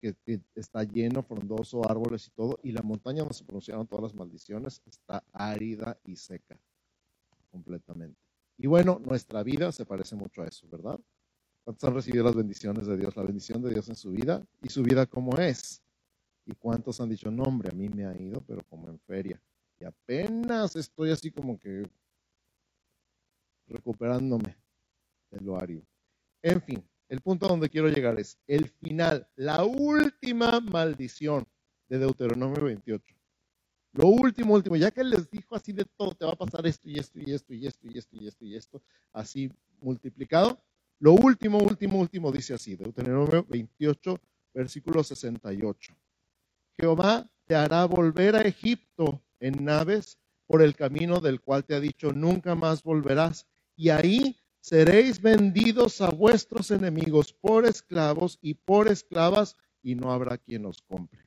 que, 0.00 0.14
está 0.54 0.84
lleno, 0.84 1.22
frondoso, 1.22 1.88
árboles 1.88 2.26
y 2.28 2.30
todo, 2.30 2.58
y 2.62 2.72
la 2.72 2.82
montaña 2.82 3.20
donde 3.20 3.34
se 3.34 3.44
pronunciaron 3.44 3.86
todas 3.86 4.04
las 4.04 4.14
maldiciones 4.14 4.80
está 4.86 5.22
árida 5.32 5.98
y 6.04 6.16
seca 6.16 6.58
completamente. 7.50 8.18
Y 8.56 8.66
bueno, 8.66 9.00
nuestra 9.04 9.42
vida 9.42 9.72
se 9.72 9.84
parece 9.84 10.16
mucho 10.16 10.42
a 10.42 10.46
eso, 10.46 10.66
¿verdad? 10.68 10.98
¿Cuántos 11.70 11.88
han 11.88 11.94
recibido 11.94 12.24
las 12.24 12.34
bendiciones 12.34 12.84
de 12.88 12.96
Dios, 12.96 13.14
la 13.14 13.22
bendición 13.22 13.62
de 13.62 13.70
Dios 13.70 13.88
en 13.88 13.94
su 13.94 14.10
vida? 14.10 14.44
¿Y 14.60 14.70
su 14.70 14.82
vida 14.82 15.06
cómo 15.06 15.38
es? 15.38 15.80
¿Y 16.44 16.52
cuántos 16.56 17.00
han 17.00 17.08
dicho, 17.08 17.30
no, 17.30 17.44
hombre, 17.44 17.68
a 17.70 17.72
mí 17.72 17.88
me 17.88 18.06
ha 18.06 18.20
ido, 18.20 18.40
pero 18.44 18.64
como 18.68 18.88
en 18.88 18.98
feria? 18.98 19.40
Y 19.78 19.84
apenas 19.84 20.74
estoy 20.74 21.12
así 21.12 21.30
como 21.30 21.60
que 21.60 21.88
recuperándome 23.68 24.56
del 25.30 25.44
loario. 25.44 25.86
En 26.42 26.60
fin, 26.60 26.82
el 27.08 27.20
punto 27.20 27.46
a 27.46 27.50
donde 27.50 27.70
quiero 27.70 27.88
llegar 27.88 28.18
es 28.18 28.36
el 28.48 28.66
final, 28.66 29.28
la 29.36 29.62
última 29.62 30.58
maldición 30.58 31.46
de 31.88 32.00
Deuteronomio 32.00 32.64
28. 32.64 33.14
Lo 33.92 34.08
último, 34.08 34.54
último, 34.54 34.74
ya 34.74 34.90
que 34.90 35.04
les 35.04 35.30
dijo 35.30 35.54
así 35.54 35.72
de 35.72 35.84
todo, 35.84 36.16
te 36.16 36.24
va 36.24 36.32
a 36.32 36.36
pasar 36.36 36.66
esto 36.66 36.88
y 36.88 36.98
esto 36.98 37.20
y 37.20 37.32
esto 37.32 37.54
y 37.54 37.64
esto 37.64 37.86
y 37.86 37.96
esto 37.96 38.16
y 38.16 38.26
esto 38.26 38.44
y 38.44 38.56
esto, 38.56 38.82
así 39.12 39.52
multiplicado. 39.80 40.60
Lo 41.00 41.12
último, 41.12 41.58
último, 41.58 41.98
último 41.98 42.30
dice 42.30 42.54
así, 42.54 42.76
Deuteronomio 42.76 43.46
28, 43.48 44.20
versículo 44.52 45.02
68. 45.02 45.96
Jehová 46.78 47.30
te 47.46 47.54
hará 47.54 47.86
volver 47.86 48.36
a 48.36 48.42
Egipto 48.42 49.22
en 49.40 49.64
naves 49.64 50.18
por 50.46 50.60
el 50.60 50.76
camino 50.76 51.20
del 51.20 51.40
cual 51.40 51.64
te 51.64 51.74
ha 51.74 51.80
dicho, 51.80 52.12
nunca 52.12 52.54
más 52.54 52.82
volverás. 52.82 53.46
Y 53.76 53.88
ahí 53.88 54.36
seréis 54.60 55.22
vendidos 55.22 56.02
a 56.02 56.10
vuestros 56.10 56.70
enemigos 56.70 57.32
por 57.32 57.64
esclavos 57.64 58.38
y 58.42 58.52
por 58.52 58.86
esclavas, 58.88 59.56
y 59.82 59.94
no 59.94 60.12
habrá 60.12 60.36
quien 60.36 60.66
os 60.66 60.82
compre. 60.82 61.24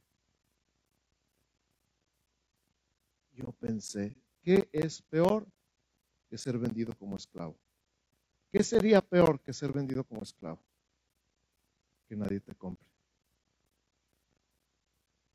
Yo 3.32 3.52
pensé, 3.54 4.16
¿qué 4.44 4.70
es 4.72 5.02
peor 5.02 5.48
que 6.30 6.38
ser 6.38 6.60
vendido 6.60 6.94
como 6.96 7.16
esclavo? 7.16 7.58
¿Qué 8.54 8.63
sería 8.63 9.02
peor 9.02 9.42
que 9.42 9.52
ser 9.52 9.74
vendido 9.74 10.04
como 10.04 10.22
esclavo? 10.22 10.60
Que 12.08 12.16
nadie 12.16 12.39
te 12.39 12.54
compre. 12.54 12.88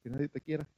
Que 0.01 0.09
nadie 0.09 0.29
te 0.29 0.41
quiera. 0.41 0.69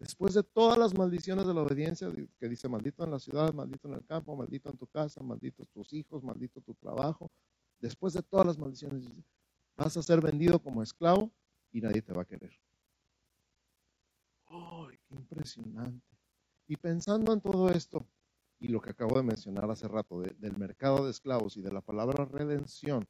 Después 0.00 0.34
de 0.34 0.42
todas 0.42 0.76
las 0.78 0.98
maldiciones 0.98 1.46
de 1.46 1.54
la 1.54 1.62
obediencia, 1.62 2.08
que 2.40 2.48
dice 2.48 2.68
maldito 2.68 3.04
en 3.04 3.12
la 3.12 3.20
ciudad, 3.20 3.54
maldito 3.54 3.86
en 3.86 3.94
el 3.94 4.04
campo, 4.04 4.34
maldito 4.34 4.68
en 4.68 4.76
tu 4.76 4.88
casa, 4.88 5.22
maldito 5.22 5.64
tus 5.66 5.92
hijos, 5.92 6.24
maldito 6.24 6.60
tu 6.60 6.74
trabajo. 6.74 7.30
Después 7.78 8.14
de 8.14 8.22
todas 8.24 8.46
las 8.48 8.58
maldiciones, 8.58 9.04
vas 9.76 9.96
a 9.96 10.02
ser 10.02 10.20
vendido 10.20 10.58
como 10.58 10.82
esclavo 10.82 11.30
y 11.70 11.80
nadie 11.80 12.02
te 12.02 12.12
va 12.12 12.22
a 12.22 12.26
querer. 12.26 12.58
¡Ay, 14.46 14.98
qué 15.06 15.14
impresionante! 15.14 16.16
Y 16.66 16.76
pensando 16.76 17.32
en 17.32 17.40
todo 17.40 17.70
esto 17.70 18.04
y 18.60 18.68
lo 18.68 18.80
que 18.80 18.90
acabo 18.90 19.16
de 19.16 19.22
mencionar 19.22 19.70
hace 19.70 19.86
rato 19.86 20.20
del 20.20 20.56
mercado 20.56 21.04
de 21.04 21.10
esclavos 21.10 21.56
y 21.56 21.62
de 21.62 21.72
la 21.72 21.80
palabra 21.80 22.24
redención, 22.24 23.06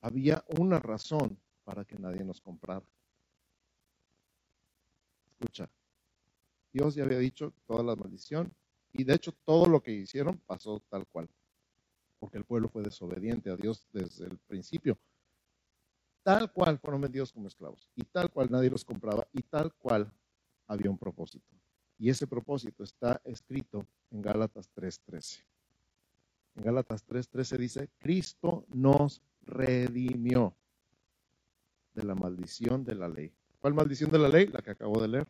había 0.00 0.44
una 0.58 0.78
razón 0.78 1.38
para 1.64 1.84
que 1.84 1.98
nadie 1.98 2.24
nos 2.24 2.40
comprara. 2.40 2.84
Escucha, 5.30 5.70
Dios 6.72 6.94
ya 6.94 7.04
había 7.04 7.18
dicho 7.18 7.54
toda 7.66 7.82
la 7.82 7.96
maldición 7.96 8.52
y 8.92 9.04
de 9.04 9.14
hecho 9.14 9.32
todo 9.44 9.66
lo 9.66 9.82
que 9.82 9.92
hicieron 9.92 10.38
pasó 10.46 10.80
tal 10.88 11.06
cual, 11.06 11.28
porque 12.18 12.38
el 12.38 12.44
pueblo 12.44 12.68
fue 12.68 12.82
desobediente 12.82 13.50
a 13.50 13.56
Dios 13.56 13.88
desde 13.92 14.26
el 14.26 14.38
principio. 14.38 14.98
Tal 16.22 16.52
cual 16.52 16.78
fueron 16.78 17.00
vendidos 17.00 17.32
como 17.32 17.48
esclavos 17.48 17.88
y 17.96 18.04
tal 18.04 18.30
cual 18.30 18.50
nadie 18.50 18.68
los 18.68 18.84
compraba 18.84 19.26
y 19.32 19.42
tal 19.42 19.72
cual 19.74 20.12
había 20.66 20.90
un 20.90 20.98
propósito. 20.98 21.59
Y 22.00 22.08
ese 22.08 22.26
propósito 22.26 22.82
está 22.82 23.20
escrito 23.24 23.86
en 24.10 24.22
Gálatas 24.22 24.70
3:13. 24.74 25.44
En 26.56 26.64
Gálatas 26.64 27.06
3:13 27.06 27.58
dice, 27.58 27.90
Cristo 27.98 28.64
nos 28.68 29.22
redimió 29.42 30.56
de 31.94 32.04
la 32.04 32.14
maldición 32.14 32.84
de 32.84 32.94
la 32.94 33.08
ley 33.08 33.32
¿Cuál 33.60 33.74
maldición 33.74 34.10
de 34.10 34.18
la 34.18 34.28
ley? 34.28 34.46
La 34.46 34.62
que 34.62 34.70
acabo 34.70 35.00
de 35.02 35.08
leer. 35.08 35.28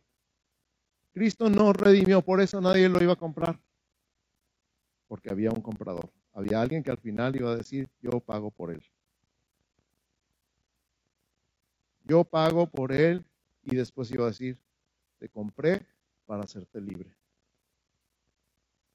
Cristo 1.13 1.49
no 1.49 1.73
redimió, 1.73 2.21
por 2.21 2.39
eso 2.39 2.61
nadie 2.61 2.87
lo 2.87 3.03
iba 3.03 3.13
a 3.13 3.17
comprar. 3.17 3.59
Porque 5.07 5.29
había 5.29 5.51
un 5.51 5.61
comprador. 5.61 6.09
Había 6.31 6.61
alguien 6.61 6.81
que 6.81 6.91
al 6.91 6.97
final 6.97 7.35
iba 7.35 7.51
a 7.51 7.57
decir, 7.57 7.89
yo 8.01 8.21
pago 8.21 8.49
por 8.49 8.71
él. 8.71 8.81
Yo 12.05 12.23
pago 12.23 12.67
por 12.67 12.93
él 12.93 13.25
y 13.63 13.75
después 13.75 14.09
iba 14.11 14.23
a 14.23 14.29
decir, 14.29 14.57
te 15.19 15.27
compré 15.27 15.85
para 16.31 16.43
hacerte 16.45 16.79
libre. 16.79 17.09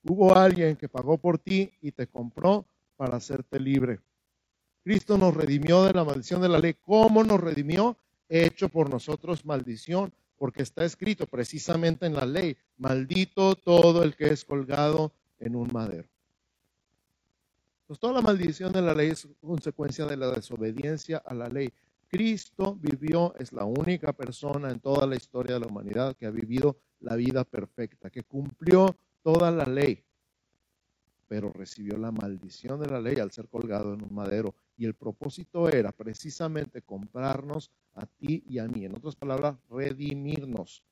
Hubo 0.05 0.35
alguien 0.35 0.75
que 0.75 0.89
pagó 0.89 1.19
por 1.19 1.39
ti 1.39 1.71
y 1.83 1.93
te 1.93 2.07
compró 2.07 2.65
para 2.97 3.19
hacerte 3.19 3.61
libre. 3.61 4.01
Cristo 4.83 5.19
nos 5.19 5.35
redimió 5.35 5.85
de 5.85 5.93
la 5.93 6.03
maldición 6.03 6.41
de 6.41 6.49
la 6.49 6.59
ley. 6.59 6.73
¿Cómo 6.81 7.23
nos 7.25 7.39
redimió? 7.39 7.95
hecho 8.31 8.71
por 8.71 8.89
nosotros 8.89 9.45
maldición, 9.45 10.15
porque 10.39 10.63
está 10.63 10.83
escrito 10.83 11.27
precisamente 11.27 12.07
en 12.07 12.15
la 12.15 12.25
ley, 12.25 12.57
maldito 12.79 13.55
todo 13.55 14.03
el 14.03 14.17
que 14.17 14.29
es 14.29 14.43
colgado 14.43 15.13
en 15.39 15.57
un 15.57 15.71
madero. 15.71 16.09
Pues 17.87 18.01
toda 18.01 18.15
la 18.15 18.23
maldición 18.23 18.73
de 18.73 18.81
la 18.81 18.95
ley 18.95 19.11
es 19.11 19.29
consecuencia 19.43 20.07
de 20.07 20.17
la 20.17 20.31
desobediencia 20.31 21.19
a 21.19 21.35
la 21.35 21.51
ley. 21.51 21.71
Cristo 22.09 22.79
vivió, 22.81 23.35
es 23.39 23.53
la 23.53 23.67
única 23.67 24.15
persona 24.15 24.71
en 24.71 24.81
toda 24.81 25.07
la 25.07 25.17
historia 25.17 25.57
de 25.57 25.61
la 25.61 25.67
humanidad 25.67 26.17
que 26.17 26.25
ha 26.25 26.31
vivido 26.31 26.79
la 27.01 27.17
vida 27.17 27.45
perfecta, 27.45 28.11
que 28.11 28.23
cumplió 28.23 28.97
toda 29.23 29.51
la 29.51 29.65
ley, 29.65 30.05
pero 31.29 31.53
recibió 31.53 31.97
la 31.97 32.13
maldición 32.13 32.81
de 32.81 32.87
la 32.87 33.01
ley 33.01 33.17
al 33.17 33.33
ser 33.33 33.49
colgado 33.49 33.95
en 33.95 34.03
un 34.03 34.15
madero 34.15 34.55
y 34.77 34.85
el 34.85 34.95
propósito 34.95 35.69
era 35.69 35.91
precisamente 35.93 36.83
comprarnos 36.83 37.71
a 37.95 38.07
ti 38.07 38.45
y 38.47 38.59
a 38.59 38.69
mí. 38.69 38.85
En 38.85 38.97
otras 38.97 39.17
palabras, 39.17 39.57
redimirnos 39.69 40.85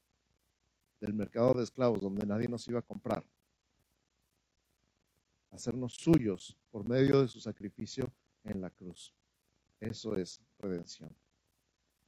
del 1.01 1.15
mercado 1.15 1.55
de 1.55 1.65
esclavos 1.65 2.01
donde 2.01 2.27
nadie 2.27 2.49
nos 2.49 2.67
iba 2.67 2.79
a 2.79 2.83
comprar. 2.83 3.25
Hacernos 5.51 5.95
suyos 5.95 6.57
por 6.71 6.89
medio 6.89 7.21
de 7.21 7.29
su 7.29 7.41
sacrificio 7.41 8.13
en 8.43 8.61
la 8.61 8.71
cruz. 8.71 9.15
Eso 9.81 10.17
es 10.17 10.41
redención. 10.59 11.15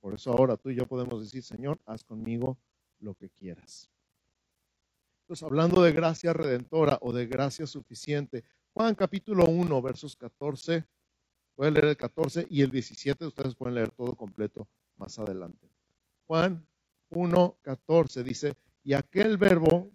Por 0.00 0.14
eso 0.14 0.32
ahora 0.32 0.56
tú 0.56 0.70
y 0.70 0.76
yo 0.76 0.86
podemos 0.86 1.20
decir, 1.20 1.42
Señor, 1.42 1.78
haz 1.84 2.02
conmigo 2.04 2.58
lo 3.00 3.14
que 3.14 3.30
quieras. 3.30 3.90
Entonces, 5.22 5.42
hablando 5.42 5.82
de 5.82 5.92
gracia 5.92 6.32
redentora 6.32 6.98
o 7.00 7.12
de 7.12 7.26
gracia 7.26 7.66
suficiente, 7.66 8.44
Juan 8.72 8.94
capítulo 8.94 9.46
1, 9.46 9.82
versos 9.82 10.16
14 10.16 10.84
Voy 11.56 11.68
a 11.68 11.70
leer 11.70 11.86
el 11.86 11.96
14 11.96 12.46
y 12.50 12.60
el 12.60 12.70
17, 12.70 13.24
ustedes 13.26 13.54
pueden 13.54 13.76
leer 13.76 13.90
todo 13.90 14.14
completo 14.14 14.68
más 14.96 15.18
adelante. 15.18 15.70
Juan 16.26 16.66
1, 17.10 17.58
14 17.62 18.22
dice, 18.22 18.54
y 18.84 18.92
aquel 18.92 19.38
verbo 19.38 19.90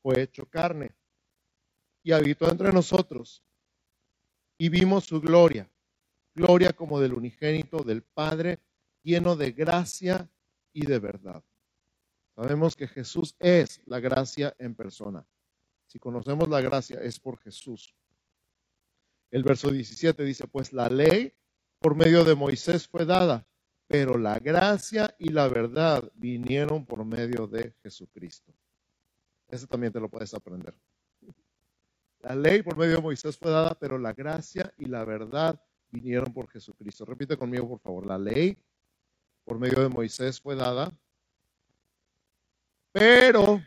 fue 0.00 0.22
hecho 0.22 0.46
carne 0.46 0.94
y 2.04 2.12
habitó 2.12 2.48
entre 2.48 2.72
nosotros 2.72 3.42
y 4.58 4.68
vimos 4.68 5.04
su 5.04 5.20
gloria, 5.20 5.68
gloria 6.34 6.72
como 6.72 7.00
del 7.00 7.14
unigénito 7.14 7.78
del 7.78 8.02
Padre, 8.02 8.60
lleno 9.02 9.34
de 9.34 9.50
gracia 9.50 10.30
y 10.72 10.86
de 10.86 11.00
verdad. 11.00 11.42
Sabemos 12.36 12.76
que 12.76 12.86
Jesús 12.86 13.34
es 13.38 13.80
la 13.86 13.98
gracia 13.98 14.54
en 14.58 14.74
persona. 14.74 15.26
Si 15.86 15.98
conocemos 15.98 16.48
la 16.50 16.60
gracia 16.60 17.00
es 17.00 17.18
por 17.18 17.38
Jesús. 17.38 17.94
El 19.30 19.42
verso 19.42 19.70
17 19.70 20.22
dice, 20.22 20.46
pues 20.46 20.74
la 20.74 20.90
ley 20.90 21.32
por 21.78 21.94
medio 21.94 22.24
de 22.24 22.34
Moisés 22.34 22.86
fue 22.86 23.06
dada, 23.06 23.46
pero 23.86 24.18
la 24.18 24.38
gracia 24.38 25.16
y 25.18 25.30
la 25.30 25.48
verdad 25.48 26.12
vinieron 26.14 26.84
por 26.84 27.06
medio 27.06 27.46
de 27.46 27.72
Jesucristo. 27.82 28.52
Ese 29.48 29.66
también 29.66 29.92
te 29.92 30.00
lo 30.00 30.10
puedes 30.10 30.34
aprender. 30.34 30.74
La 32.20 32.34
ley 32.34 32.62
por 32.62 32.76
medio 32.76 32.96
de 32.96 33.02
Moisés 33.02 33.38
fue 33.38 33.50
dada, 33.50 33.74
pero 33.78 33.98
la 33.98 34.12
gracia 34.12 34.74
y 34.76 34.86
la 34.86 35.04
verdad 35.04 35.58
vinieron 35.90 36.34
por 36.34 36.50
Jesucristo. 36.50 37.06
Repite 37.06 37.38
conmigo, 37.38 37.66
por 37.66 37.80
favor. 37.80 38.06
La 38.06 38.18
ley 38.18 38.58
por 39.44 39.58
medio 39.58 39.80
de 39.80 39.88
Moisés 39.88 40.38
fue 40.38 40.54
dada, 40.54 40.92
pero 42.98 43.62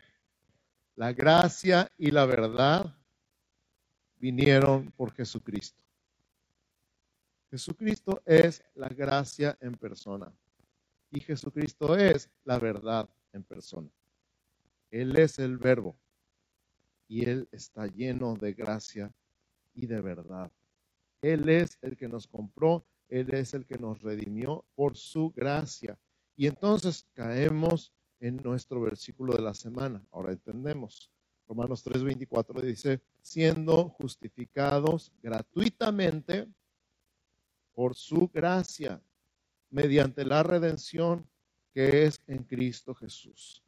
la 0.96 1.12
gracia 1.12 1.88
y 1.96 2.10
la 2.10 2.26
verdad 2.26 2.92
vinieron 4.16 4.90
por 4.90 5.12
Jesucristo. 5.12 5.84
Jesucristo 7.48 8.20
es 8.26 8.60
la 8.74 8.88
gracia 8.88 9.56
en 9.60 9.76
persona 9.76 10.32
y 11.12 11.20
Jesucristo 11.20 11.96
es 11.96 12.28
la 12.42 12.58
verdad 12.58 13.08
en 13.32 13.44
persona. 13.44 13.88
Él 14.90 15.16
es 15.16 15.38
el 15.38 15.58
verbo 15.58 15.96
y 17.06 17.28
Él 17.30 17.48
está 17.52 17.86
lleno 17.86 18.34
de 18.34 18.52
gracia 18.52 19.12
y 19.74 19.86
de 19.86 20.00
verdad. 20.00 20.50
Él 21.22 21.48
es 21.48 21.78
el 21.82 21.96
que 21.96 22.08
nos 22.08 22.26
compró, 22.26 22.84
Él 23.08 23.32
es 23.32 23.54
el 23.54 23.64
que 23.64 23.78
nos 23.78 24.02
redimió 24.02 24.64
por 24.74 24.96
su 24.96 25.30
gracia. 25.30 25.96
Y 26.34 26.48
entonces 26.48 27.06
caemos 27.14 27.92
en 28.20 28.36
nuestro 28.36 28.80
versículo 28.80 29.34
de 29.34 29.42
la 29.42 29.54
semana. 29.54 30.06
Ahora 30.12 30.32
entendemos. 30.32 31.10
Romanos 31.48 31.82
3:24 31.84 32.60
dice, 32.62 33.02
siendo 33.20 33.88
justificados 33.88 35.12
gratuitamente 35.20 36.46
por 37.72 37.96
su 37.96 38.28
gracia, 38.28 39.02
mediante 39.70 40.24
la 40.24 40.42
redención 40.42 41.28
que 41.72 42.04
es 42.04 42.22
en 42.26 42.44
Cristo 42.44 42.94
Jesús. 42.94 43.64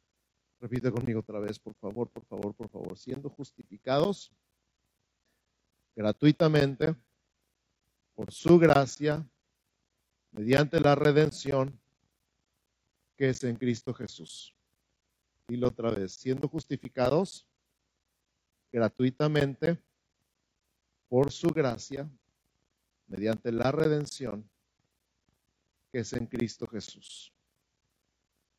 Repite 0.59 0.91
conmigo 0.91 1.19
otra 1.19 1.39
vez, 1.39 1.59
por 1.59 1.73
favor, 1.75 2.09
por 2.09 2.25
favor, 2.25 2.53
por 2.53 2.69
favor. 2.69 2.97
Siendo 2.97 3.29
justificados 3.29 4.31
gratuitamente 5.95 6.95
por 8.15 8.31
su 8.31 8.59
gracia, 8.59 9.27
mediante 10.31 10.79
la 10.79 10.95
redención 10.95 11.82
que 13.17 13.29
es 13.29 13.43
en 13.43 13.55
Cristo 13.55 13.93
Jesús. 13.93 14.55
Dilo 15.47 15.67
otra 15.67 15.91
vez, 15.91 16.13
siendo 16.13 16.47
justificados 16.47 17.47
gratuitamente 18.71 19.81
por 21.09 21.31
su 21.31 21.49
gracia, 21.49 22.09
mediante 23.07 23.51
la 23.51 23.71
redención 23.71 24.49
que 25.91 25.99
es 25.99 26.13
en 26.13 26.25
Cristo 26.25 26.65
Jesús. 26.67 27.32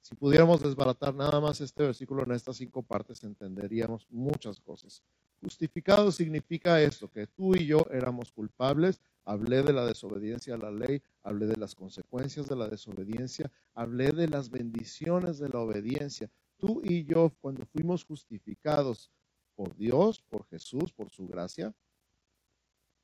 Si 0.05 0.14
pudiéramos 0.14 0.61
desbaratar 0.62 1.14
nada 1.14 1.40
más 1.40 1.62
este 1.62 1.83
versículo 1.83 2.25
en 2.25 2.33
estas 2.33 2.59
cinco 2.59 2.83
partes, 2.83 3.25
entenderíamos 3.25 4.07
muchas 4.11 4.61
cosas. 4.61 5.03
Justificado 5.40 6.12
significa 6.12 6.79
esto, 6.83 7.11
que 7.11 7.27
tú 7.27 7.57
y 7.57 7.64
yo 7.64 7.87
éramos 7.90 8.31
culpables. 8.31 9.01
Hablé 9.25 9.62
de 9.62 9.73
la 9.73 9.87
desobediencia 9.87 10.57
a 10.57 10.59
la 10.59 10.71
ley, 10.71 11.01
hablé 11.23 11.47
de 11.47 11.57
las 11.57 11.75
consecuencias 11.75 12.47
de 12.51 12.55
la 12.55 12.69
desobediencia, 12.69 13.51
hablé 13.73 14.12
de 14.12 14.29
las 14.29 14.51
bendiciones 14.51 15.38
de 15.38 15.49
la 15.49 15.61
obediencia. 15.61 16.31
Tú 16.59 16.83
y 16.85 17.07
yo, 17.07 17.33
cuando 17.40 17.64
fuimos 17.64 18.05
justificados 18.05 19.11
por 19.57 19.75
Dios, 19.75 20.21
por 20.29 20.47
Jesús, 20.49 20.93
por 20.93 21.09
su 21.09 21.27
gracia, 21.27 21.75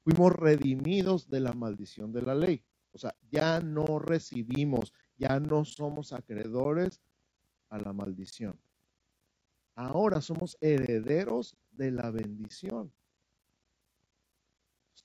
fuimos 0.04 0.34
redimidos 0.34 1.30
de 1.30 1.40
la 1.40 1.54
maldición 1.54 2.12
de 2.12 2.20
la 2.20 2.34
ley. 2.34 2.62
O 2.92 2.98
sea, 2.98 3.16
ya 3.30 3.60
no 3.60 3.98
recibimos, 3.98 4.92
ya 5.20 5.38
no 5.38 5.64
somos 5.66 6.12
acreedores 6.14 7.02
a 7.68 7.78
la 7.78 7.92
maldición. 7.92 8.58
Ahora 9.74 10.22
somos 10.22 10.56
herederos 10.60 11.56
de 11.70 11.90
la 11.90 12.10
bendición. 12.10 12.90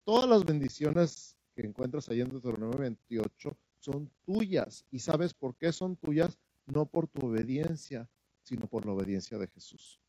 Todas 0.06 0.30
las 0.30 0.46
bendiciones 0.46 1.36
que 1.54 1.64
encuentras 1.64 2.08
ahí 2.10 2.22
en 2.22 2.30
Deuteronomio 2.30 2.80
28 2.80 3.58
son 3.80 4.10
tuyas. 4.26 4.86
¿Y 4.90 5.00
sabes 5.00 5.34
por 5.34 5.56
qué 5.58 5.74
son 5.74 5.98
tuyas? 5.98 6.40
No 6.66 6.86
por 6.86 7.08
tu 7.08 7.28
obediencia, 7.28 8.10
sino 8.42 8.68
por 8.68 8.86
la 8.86 8.94
obediencia 8.94 9.38
de 9.38 9.48
Jesús. 9.48 10.00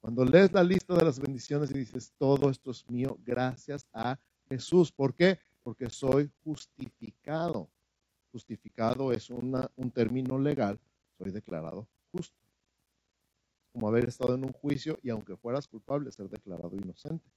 Cuando 0.00 0.24
lees 0.24 0.52
la 0.52 0.62
lista 0.62 0.94
de 0.94 1.04
las 1.04 1.18
bendiciones 1.18 1.70
y 1.70 1.78
dices, 1.78 2.12
todo 2.16 2.48
esto 2.48 2.70
es 2.70 2.88
mío 2.88 3.18
gracias 3.24 3.88
a 3.92 4.18
Jesús. 4.48 4.92
¿Por 4.92 5.14
qué? 5.14 5.38
porque 5.64 5.88
soy 5.90 6.30
justificado. 6.44 7.70
Es 8.76 9.30
un 9.30 9.90
término 9.92 10.36
legal, 10.36 10.80
soy 11.16 11.30
declarado 11.30 11.86
justo. 12.10 12.36
Como 13.72 13.88
haber 13.88 14.08
estado 14.08 14.34
en 14.34 14.44
un 14.44 14.52
juicio 14.52 14.98
y 15.02 15.10
aunque 15.10 15.36
fueras 15.36 15.68
culpable, 15.68 16.10
ser 16.10 16.28
declarado 16.28 16.74
inocente. 16.76 17.30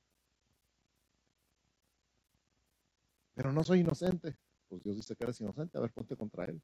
Pero 3.35 3.51
no 3.51 3.63
soy 3.63 3.81
inocente. 3.81 4.35
Pues 4.67 4.83
Dios 4.83 4.95
dice 4.95 5.15
que 5.15 5.23
eres 5.23 5.39
inocente. 5.39 5.77
A 5.77 5.81
ver, 5.81 5.91
ponte 5.91 6.15
contra 6.15 6.45
Él. 6.45 6.59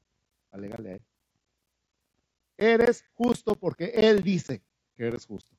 Alégale 0.50 0.90
a 0.90 0.94
Él. 0.94 1.02
Eres 2.56 3.04
justo 3.14 3.54
porque 3.54 3.92
Él 3.94 4.22
dice 4.22 4.62
que 4.96 5.06
eres 5.06 5.24
justo. 5.24 5.56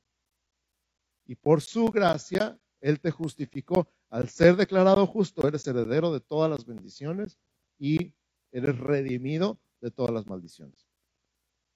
Y 1.25 1.35
por 1.35 1.61
su 1.61 1.85
gracia, 1.87 2.59
Él 2.81 2.99
te 2.99 3.11
justificó. 3.11 3.87
Al 4.09 4.29
ser 4.29 4.57
declarado 4.57 5.07
justo, 5.07 5.47
eres 5.47 5.65
heredero 5.67 6.13
de 6.13 6.19
todas 6.19 6.49
las 6.49 6.65
bendiciones 6.65 7.37
y 7.79 8.13
eres 8.55 8.77
redimido 8.79 9.59
de 9.81 9.91
todas 9.91 10.13
las 10.13 10.27
maldiciones. 10.27 10.87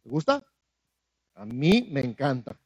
¿Te 0.02 0.10
gusta? 0.10 0.44
A 1.36 1.46
mí 1.46 1.88
me 1.92 2.02
encanta. 2.02 2.60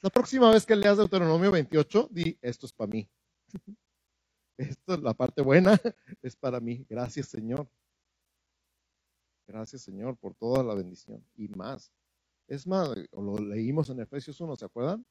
La 0.00 0.10
próxima 0.10 0.50
vez 0.50 0.64
que 0.66 0.74
leas 0.74 0.96
Deuteronomio 0.96 1.52
28, 1.52 2.08
di, 2.10 2.36
esto 2.40 2.66
es 2.66 2.72
para 2.72 2.90
mí. 2.90 3.08
Esto 4.58 4.94
es 4.94 5.00
la 5.00 5.14
parte 5.14 5.42
buena, 5.42 5.72
es 6.22 6.36
para 6.36 6.60
mí. 6.60 6.86
Gracias 6.88 7.28
Señor. 7.28 7.68
Gracias 9.46 9.82
Señor 9.82 10.16
por 10.16 10.34
toda 10.34 10.62
la 10.62 10.74
bendición 10.74 11.24
y 11.34 11.48
más. 11.48 11.90
Es 12.46 12.66
más, 12.66 12.90
lo 13.12 13.38
leímos 13.38 13.90
en 13.90 14.00
Efesios 14.00 14.40
1, 14.40 14.56
¿se 14.56 14.64
acuerdan? 14.66 15.04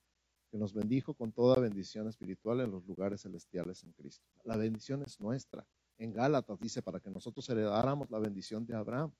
Que 0.51 0.57
nos 0.57 0.73
bendijo 0.73 1.13
con 1.13 1.31
toda 1.31 1.61
bendición 1.61 2.09
espiritual 2.09 2.59
en 2.59 2.71
los 2.71 2.85
lugares 2.85 3.21
celestiales 3.21 3.83
en 3.83 3.93
Cristo. 3.93 4.25
La 4.43 4.57
bendición 4.57 5.01
es 5.01 5.19
nuestra. 5.19 5.65
En 5.97 6.11
Gálatas 6.11 6.59
dice 6.59 6.81
para 6.81 6.99
que 6.99 7.09
nosotros 7.09 7.47
heredáramos 7.49 8.11
la 8.11 8.19
bendición 8.19 8.65
de 8.65 8.75
Abraham. 8.75 9.13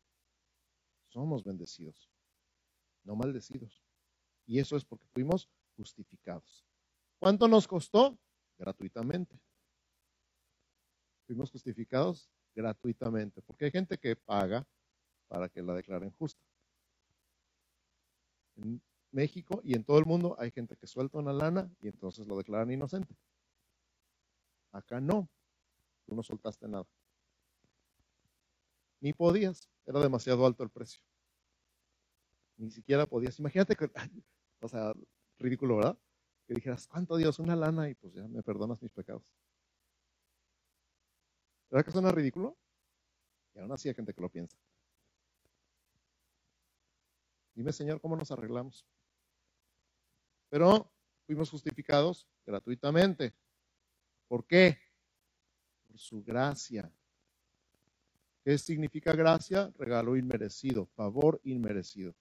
Somos 1.07 1.43
bendecidos, 1.43 2.09
no 3.03 3.15
maldecidos. 3.15 3.81
Y 4.45 4.59
eso 4.59 4.75
es 4.75 4.83
porque 4.83 5.07
fuimos 5.07 5.49
justificados. 5.77 6.65
¿Cuánto 7.19 7.47
nos 7.47 7.67
costó? 7.67 8.17
Gratuitamente. 8.57 9.39
Fuimos 11.27 11.49
justificados 11.51 12.29
gratuitamente, 12.53 13.41
porque 13.41 13.65
hay 13.65 13.71
gente 13.71 13.97
que 13.97 14.15
paga 14.15 14.67
para 15.27 15.47
que 15.47 15.61
la 15.61 15.73
declaren 15.73 16.11
justa. 16.11 16.43
México 19.11 19.61
y 19.63 19.75
en 19.75 19.83
todo 19.83 19.99
el 19.99 20.05
mundo 20.05 20.35
hay 20.39 20.51
gente 20.51 20.75
que 20.75 20.87
suelta 20.87 21.19
una 21.19 21.33
lana 21.33 21.69
y 21.81 21.87
entonces 21.87 22.27
lo 22.27 22.37
declaran 22.37 22.71
inocente. 22.71 23.15
Acá 24.71 25.01
no, 25.01 25.29
tú 26.05 26.15
no 26.15 26.23
soltaste 26.23 26.67
nada. 26.67 26.87
Ni 29.01 29.13
podías, 29.13 29.67
era 29.85 29.99
demasiado 29.99 30.45
alto 30.45 30.63
el 30.63 30.69
precio. 30.69 31.01
Ni 32.57 32.69
siquiera 32.69 33.05
podías. 33.05 33.39
Imagínate 33.39 33.75
que, 33.75 33.91
o 34.61 34.67
sea, 34.67 34.93
ridículo, 35.39 35.77
¿verdad? 35.77 35.97
Que 36.47 36.53
dijeras, 36.53 36.87
¿cuánto 36.87 37.17
Dios? 37.17 37.39
Una 37.39 37.55
lana 37.55 37.89
y 37.89 37.95
pues 37.95 38.13
ya 38.13 38.27
me 38.27 38.43
perdonas 38.43 38.81
mis 38.81 38.91
pecados. 38.91 39.23
¿Verdad 41.69 41.85
que 41.85 41.91
suena 41.91 42.11
ridículo? 42.11 42.57
Y 43.55 43.59
aún 43.59 43.71
así 43.71 43.89
hay 43.89 43.95
gente 43.95 44.13
que 44.13 44.21
lo 44.21 44.29
piensa. 44.29 44.57
Dime, 47.55 47.73
Señor, 47.73 47.99
¿cómo 47.99 48.15
nos 48.15 48.31
arreglamos? 48.31 48.85
Pero 50.51 50.91
fuimos 51.25 51.49
justificados 51.49 52.27
gratuitamente. 52.45 53.33
¿Por 54.27 54.45
qué? 54.45 54.77
Por 55.87 55.97
su 55.97 56.21
gracia. 56.21 56.93
¿Qué 58.43 58.57
significa 58.57 59.13
gracia? 59.13 59.71
Regalo 59.77 60.17
inmerecido, 60.17 60.87
favor 60.87 61.39
inmerecido. 61.45 62.13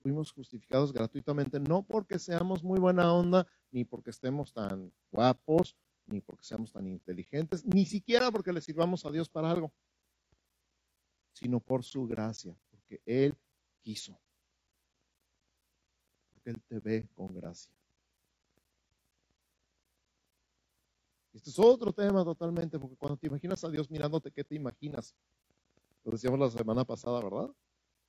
Fuimos 0.00 0.32
justificados 0.32 0.92
gratuitamente, 0.92 1.60
no 1.60 1.84
porque 1.84 2.18
seamos 2.18 2.64
muy 2.64 2.80
buena 2.80 3.12
onda, 3.12 3.46
ni 3.70 3.84
porque 3.84 4.10
estemos 4.10 4.52
tan 4.52 4.92
guapos, 5.12 5.76
ni 6.06 6.20
porque 6.20 6.44
seamos 6.44 6.72
tan 6.72 6.88
inteligentes, 6.88 7.64
ni 7.64 7.86
siquiera 7.86 8.32
porque 8.32 8.52
le 8.52 8.60
sirvamos 8.60 9.06
a 9.06 9.12
Dios 9.12 9.28
para 9.28 9.52
algo, 9.52 9.72
sino 11.32 11.60
por 11.60 11.84
su 11.84 12.08
gracia, 12.08 12.56
porque 12.70 13.00
Él 13.04 13.36
quiso. 13.82 14.18
Él 16.50 16.62
te 16.68 16.78
ve 16.78 17.08
con 17.14 17.34
gracia. 17.34 17.72
Este 21.32 21.50
es 21.50 21.58
otro 21.58 21.92
tema 21.92 22.24
totalmente, 22.24 22.78
porque 22.78 22.96
cuando 22.96 23.18
te 23.18 23.26
imaginas 23.26 23.62
a 23.64 23.68
Dios 23.68 23.90
mirándote, 23.90 24.30
¿qué 24.30 24.42
te 24.42 24.54
imaginas? 24.54 25.14
Lo 26.04 26.12
decíamos 26.12 26.38
la 26.38 26.50
semana 26.50 26.84
pasada, 26.84 27.20
¿verdad? 27.20 27.50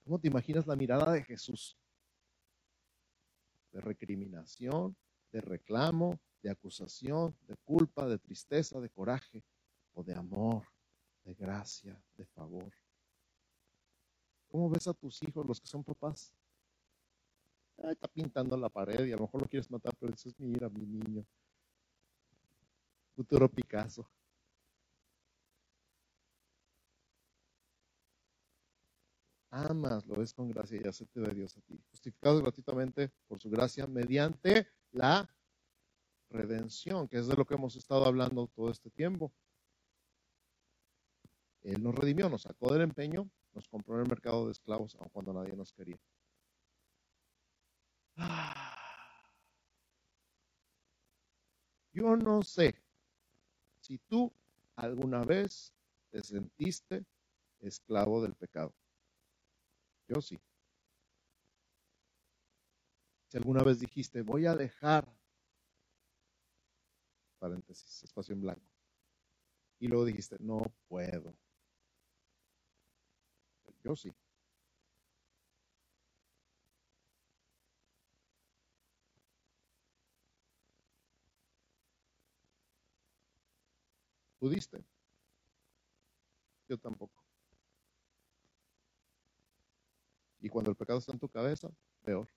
¿Cómo 0.04 0.19
te 0.19 0.28
imaginas 0.28 0.65
la 0.65 0.76
mirada 0.76 1.12
de 1.12 1.23
Jesús? 1.23 1.78
De 3.71 3.82
recriminación, 3.82 4.95
de 5.32 5.41
reclamo, 5.41 6.17
de 6.41 6.52
acusación, 6.52 7.36
de 7.47 7.58
culpa, 7.58 8.08
de 8.08 8.17
tristeza, 8.17 8.80
de 8.80 8.89
coraje, 8.89 9.43
o 9.93 10.04
de 10.04 10.13
amor, 10.13 10.63
de 11.23 11.34
gracia, 11.34 12.00
de 12.15 12.26
favor. 12.28 12.71
¿Cómo 14.47 14.69
ves 14.69 14.88
a 14.88 14.93
tus 14.93 15.21
hijos, 15.23 15.45
los 15.45 15.60
que 15.60 15.67
son 15.67 15.84
papás? 15.84 16.32
Ah, 17.80 17.92
está 17.92 18.08
pintando 18.08 18.58
la 18.58 18.70
pared 18.70 19.06
y 19.06 19.12
a 19.12 19.16
lo 19.16 19.24
mejor 19.24 19.42
lo 19.42 19.48
quieres 19.48 19.70
matar, 19.70 19.96
pero 20.00 20.12
dices, 20.12 20.34
mira, 20.40 20.70
mi 20.70 20.86
niño. 20.86 21.26
Futuro 23.16 23.50
Picasso. 23.50 24.08
Amas, 29.50 30.06
lo 30.06 30.16
ves 30.16 30.34
con 30.34 30.50
gracia 30.50 30.80
y 30.84 30.88
acepte 30.88 31.20
de 31.20 31.34
Dios 31.34 31.58
a 31.58 31.62
ti. 31.62 31.80
Justificados 31.92 32.42
gratuitamente 32.42 33.12
por 33.28 33.40
su 33.40 33.50
gracia 33.50 33.88
mediante 33.88 34.68
la 34.92 35.30
redención, 36.30 37.08
que 37.08 37.18
es 37.18 37.28
de 37.28 37.36
lo 37.36 37.46
que 37.46 37.56
hemos 37.56 37.76
estado 37.76 38.06
hablando 38.06 38.48
todo 38.48 38.70
este 38.70 38.90
tiempo. 38.90 39.32
Él 41.63 41.82
nos 41.82 41.96
redimió, 41.96 42.30
nos 42.30 42.44
sacó 42.44 42.74
del 42.74 42.84
empeño, 42.84 43.30
nos 43.54 43.68
compró 43.68 43.96
en 43.96 44.02
el 44.02 44.10
mercado 44.10 44.46
de 44.46 44.52
esclavos, 44.52 44.96
aun 44.96 45.10
cuando 45.10 45.34
nadie 45.34 45.56
nos 45.56 45.74
quería. 45.74 45.98
Yo 51.94 52.16
no 52.16 52.42
sé 52.44 52.76
si 53.82 53.98
tú 54.00 54.32
alguna 54.76 55.24
vez 55.24 55.74
te 56.12 56.22
sentiste 56.22 57.06
esclavo 57.60 58.22
del 58.22 58.34
pecado. 58.34 58.74
Yo 60.08 60.22
sí. 60.22 60.40
Si 63.28 63.38
alguna 63.38 63.62
vez 63.64 63.80
dijiste, 63.80 64.22
voy 64.22 64.46
a 64.46 64.56
dejar, 64.56 65.14
paréntesis, 67.40 68.04
espacio 68.04 68.34
en 68.34 68.42
blanco, 68.42 68.72
y 69.80 69.88
luego 69.88 70.06
dijiste, 70.06 70.38
no 70.40 70.62
puedo. 70.88 71.34
Yo 73.84 73.96
sí. 73.96 74.12
¿Pudiste? 84.39 84.84
Yo 86.67 86.78
tampoco. 86.78 87.23
Y 90.39 90.50
cuando 90.50 90.71
el 90.71 90.78
pecado 90.78 91.00
está 91.00 91.12
en 91.12 91.19
tu 91.19 91.30
cabeza, 91.30 91.69
peor. 92.04 92.28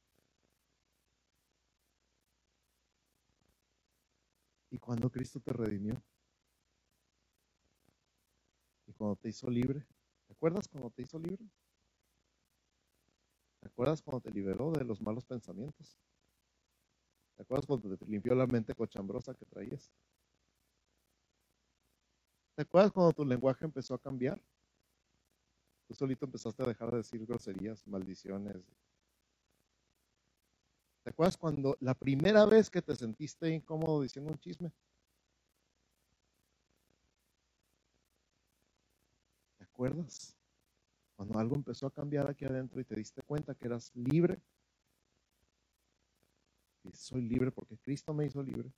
Y 4.70 4.78
cuando 4.78 5.10
Cristo 5.10 5.40
te 5.40 5.52
redimió. 5.52 6.00
Y 8.86 8.92
cuando 8.92 9.16
te 9.16 9.28
hizo 9.28 9.50
libre. 9.50 9.84
¿Te 10.26 10.32
acuerdas 10.32 10.68
cuando 10.68 10.90
te 10.90 11.02
hizo 11.02 11.18
libre? 11.18 11.44
¿Te 13.60 13.68
acuerdas 13.68 14.00
cuando 14.00 14.20
te 14.20 14.30
liberó 14.30 14.70
de 14.70 14.84
los 14.84 15.02
malos 15.02 15.24
pensamientos? 15.24 15.98
¿Te 17.36 17.42
acuerdas 17.42 17.66
cuando 17.66 17.96
te 17.96 18.06
limpió 18.06 18.34
la 18.34 18.46
mente 18.46 18.74
cochambrosa 18.74 19.34
que 19.34 19.44
traías? 19.44 19.92
¿Te 22.60 22.64
acuerdas 22.64 22.92
cuando 22.92 23.12
tu 23.14 23.24
lenguaje 23.24 23.64
empezó 23.64 23.94
a 23.94 23.98
cambiar? 23.98 24.38
Tú 25.88 25.94
solito 25.94 26.26
empezaste 26.26 26.62
a 26.62 26.66
dejar 26.66 26.90
de 26.90 26.98
decir 26.98 27.24
groserías, 27.24 27.86
maldiciones. 27.86 28.62
¿Te 31.02 31.08
acuerdas 31.08 31.38
cuando 31.38 31.78
la 31.80 31.94
primera 31.94 32.44
vez 32.44 32.68
que 32.68 32.82
te 32.82 32.94
sentiste 32.94 33.48
incómodo 33.48 34.02
diciendo 34.02 34.30
un 34.30 34.38
chisme? 34.38 34.70
¿Te 39.56 39.64
acuerdas? 39.64 40.36
Cuando 41.16 41.38
algo 41.38 41.56
empezó 41.56 41.86
a 41.86 41.94
cambiar 41.94 42.28
aquí 42.28 42.44
adentro 42.44 42.78
y 42.78 42.84
te 42.84 42.94
diste 42.94 43.22
cuenta 43.22 43.54
que 43.54 43.68
eras 43.68 43.90
libre. 43.94 44.38
Y 46.84 46.92
soy 46.92 47.22
libre 47.22 47.52
porque 47.52 47.78
Cristo 47.78 48.12
me 48.12 48.26
hizo 48.26 48.42
libre. 48.42 48.70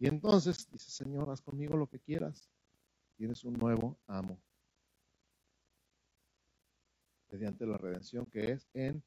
Y 0.00 0.08
entonces 0.08 0.68
dice, 0.72 0.90
Señor, 0.90 1.30
haz 1.30 1.40
conmigo 1.40 1.76
lo 1.76 1.86
que 1.86 2.00
quieras. 2.00 2.50
Tienes 3.22 3.44
un 3.44 3.52
nuevo 3.52 4.00
amo 4.08 4.42
mediante 7.30 7.64
la 7.64 7.78
redención 7.78 8.26
que 8.26 8.50
es 8.50 8.68
en 8.74 9.00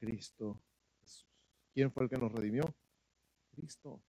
Cristo 0.00 0.60
Jesús. 1.00 1.28
¿Quién 1.72 1.92
fue 1.92 2.02
el 2.02 2.08
que 2.10 2.16
nos 2.16 2.32
redimió? 2.32 2.74
Cristo. 3.52 4.02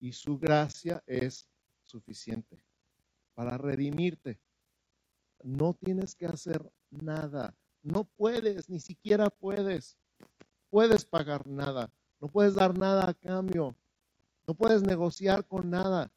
Y 0.00 0.10
su 0.10 0.36
gracia 0.36 1.00
es 1.06 1.48
suficiente 1.84 2.60
para 3.34 3.56
redimirte. 3.56 4.40
No 5.44 5.72
tienes 5.72 6.16
que 6.16 6.26
hacer 6.26 6.72
nada. 6.90 7.56
No 7.82 8.02
puedes, 8.02 8.68
ni 8.68 8.80
siquiera 8.80 9.30
puedes. 9.30 9.96
Puedes 10.70 11.04
pagar 11.04 11.46
nada. 11.46 11.88
No 12.18 12.26
puedes 12.26 12.56
dar 12.56 12.76
nada 12.76 13.08
a 13.08 13.14
cambio. 13.14 13.76
No 14.48 14.54
puedes 14.54 14.82
negociar 14.82 15.46
con 15.46 15.70
nada. 15.70 16.10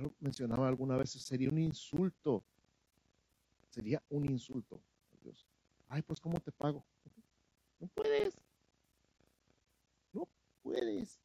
Lo 0.00 0.14
mencionaba 0.20 0.68
alguna 0.68 0.96
vez, 0.96 1.10
sería 1.10 1.50
un 1.50 1.58
insulto 1.58 2.44
sería 3.70 4.02
un 4.08 4.24
insulto 4.24 4.82
Dios. 5.22 5.46
Ay, 5.88 6.02
pues 6.02 6.20
¿cómo 6.20 6.40
te 6.40 6.52
pago? 6.52 6.84
No 7.78 7.88
puedes. 7.88 8.34
No 10.12 10.28
puedes. 10.62 11.20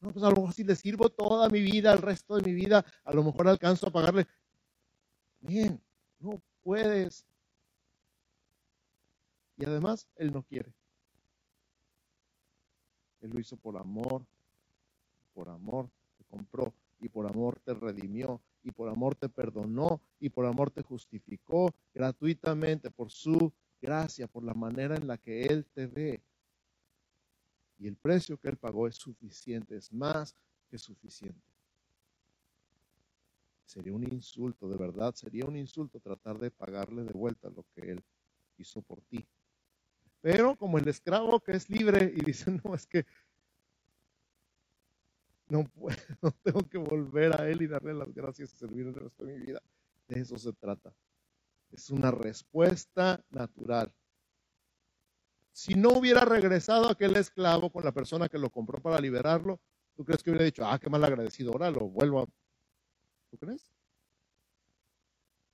No, 0.00 0.12
pues 0.12 0.24
a 0.24 0.30
lo 0.30 0.36
mejor 0.36 0.52
si 0.52 0.64
le 0.64 0.76
sirvo 0.76 1.08
toda 1.10 1.48
mi 1.48 1.60
vida, 1.60 1.92
el 1.92 2.00
resto 2.00 2.36
de 2.36 2.42
mi 2.42 2.54
vida, 2.54 2.84
a 3.04 3.12
lo 3.12 3.24
mejor 3.24 3.48
alcanzo 3.48 3.88
a 3.88 3.92
pagarle. 3.92 4.26
Bien, 5.40 5.82
no 6.18 6.40
puedes. 6.62 7.26
Y 9.56 9.64
además, 9.64 10.08
Él 10.16 10.32
no 10.32 10.42
quiere. 10.42 10.72
Él 13.20 13.30
lo 13.30 13.40
hizo 13.40 13.56
por 13.56 13.76
amor. 13.76 14.26
Por 15.36 15.50
amor 15.50 15.90
te 16.16 16.24
compró 16.24 16.72
y 16.98 17.10
por 17.10 17.26
amor 17.26 17.60
te 17.60 17.74
redimió 17.74 18.40
y 18.62 18.70
por 18.70 18.88
amor 18.88 19.14
te 19.16 19.28
perdonó 19.28 20.00
y 20.18 20.30
por 20.30 20.46
amor 20.46 20.70
te 20.70 20.80
justificó 20.80 21.74
gratuitamente 21.92 22.90
por 22.90 23.10
su 23.10 23.52
gracia, 23.82 24.26
por 24.28 24.42
la 24.42 24.54
manera 24.54 24.96
en 24.96 25.06
la 25.06 25.18
que 25.18 25.44
Él 25.44 25.66
te 25.74 25.86
ve. 25.86 26.22
Y 27.78 27.86
el 27.86 27.96
precio 27.96 28.38
que 28.38 28.48
Él 28.48 28.56
pagó 28.56 28.88
es 28.88 28.94
suficiente, 28.94 29.76
es 29.76 29.92
más 29.92 30.34
que 30.70 30.78
suficiente. 30.78 31.52
Sería 33.66 33.92
un 33.92 34.04
insulto, 34.04 34.70
de 34.70 34.78
verdad, 34.78 35.14
sería 35.14 35.44
un 35.44 35.56
insulto 35.56 36.00
tratar 36.00 36.38
de 36.38 36.50
pagarle 36.50 37.04
de 37.04 37.12
vuelta 37.12 37.50
lo 37.50 37.66
que 37.74 37.90
Él 37.90 38.02
hizo 38.56 38.80
por 38.80 39.02
ti. 39.02 39.28
Pero 40.22 40.56
como 40.56 40.78
el 40.78 40.88
esclavo 40.88 41.40
que 41.40 41.52
es 41.52 41.68
libre 41.68 42.10
y 42.16 42.24
dice, 42.24 42.50
no, 42.64 42.74
es 42.74 42.86
que 42.86 43.04
no 45.48 45.64
puedo, 45.64 45.96
tengo 46.42 46.68
que 46.68 46.78
volver 46.78 47.40
a 47.40 47.48
Él 47.48 47.62
y 47.62 47.66
darle 47.66 47.94
las 47.94 48.12
gracias 48.12 48.52
y 48.52 48.56
servir 48.56 48.86
el 48.86 48.94
resto 48.94 49.24
de 49.24 49.34
mi 49.34 49.46
vida. 49.46 49.62
De 50.08 50.20
eso 50.20 50.38
se 50.38 50.52
trata. 50.52 50.92
Es 51.70 51.90
una 51.90 52.10
respuesta 52.10 53.24
natural. 53.30 53.92
Si 55.52 55.74
no 55.74 55.90
hubiera 55.90 56.24
regresado 56.24 56.88
aquel 56.88 57.16
esclavo 57.16 57.70
con 57.70 57.84
la 57.84 57.92
persona 57.92 58.28
que 58.28 58.38
lo 58.38 58.50
compró 58.50 58.80
para 58.80 59.00
liberarlo, 59.00 59.60
¿tú 59.96 60.04
crees 60.04 60.22
que 60.22 60.30
hubiera 60.30 60.44
dicho, 60.44 60.66
ah, 60.66 60.78
qué 60.78 60.90
mal 60.90 61.02
agradecido, 61.04 61.52
ahora 61.52 61.70
lo 61.70 61.88
vuelvo 61.88 62.20
a... 62.20 62.26
¿Tú 63.30 63.38
crees? 63.38 63.72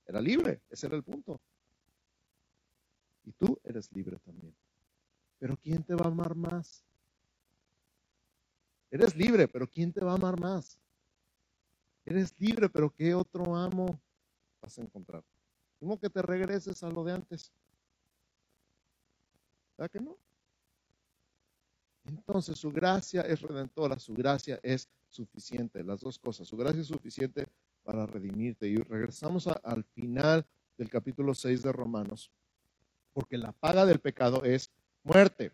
Era 0.05 0.19
libre, 0.19 0.61
ese 0.69 0.87
era 0.87 0.97
el 0.97 1.03
punto. 1.03 1.39
Y 3.23 3.31
tú 3.31 3.57
eres 3.63 3.91
libre 3.93 4.17
también. 4.19 4.53
Pero 5.39 5.57
¿quién 5.57 5.83
te 5.83 5.95
va 5.95 6.05
a 6.05 6.09
amar 6.09 6.35
más? 6.35 6.85
Eres 8.93 9.15
libre, 9.15 9.47
pero 9.47 9.67
¿quién 9.67 9.91
te 9.91 10.05
va 10.05 10.11
a 10.11 10.15
amar 10.17 10.39
más? 10.39 10.77
Eres 12.05 12.39
libre, 12.39 12.69
pero 12.69 12.93
¿qué 12.93 13.15
otro 13.15 13.55
amo 13.55 13.99
vas 14.61 14.77
a 14.77 14.83
encontrar? 14.83 15.23
¿Cómo 15.79 15.99
que 15.99 16.11
te 16.11 16.21
regreses 16.21 16.83
a 16.83 16.91
lo 16.91 17.03
de 17.03 17.13
antes? 17.13 17.51
¿Verdad 19.75 19.89
que 19.89 19.99
no? 19.99 20.15
Entonces 22.05 22.59
su 22.59 22.71
gracia 22.71 23.21
es 23.21 23.41
redentora, 23.41 23.97
su 23.97 24.13
gracia 24.13 24.59
es 24.61 24.87
suficiente, 25.09 25.83
las 25.83 26.01
dos 26.01 26.19
cosas. 26.19 26.47
Su 26.47 26.55
gracia 26.55 26.81
es 26.81 26.87
suficiente 26.87 27.47
para 27.81 28.05
redimirte. 28.05 28.67
Y 28.67 28.75
regresamos 28.75 29.47
al 29.47 29.83
final 29.85 30.45
del 30.77 30.91
capítulo 30.91 31.33
6 31.33 31.63
de 31.63 31.71
Romanos, 31.71 32.31
porque 33.11 33.39
la 33.39 33.53
paga 33.53 33.87
del 33.87 33.99
pecado 33.99 34.43
es 34.43 34.69
muerte. 35.01 35.51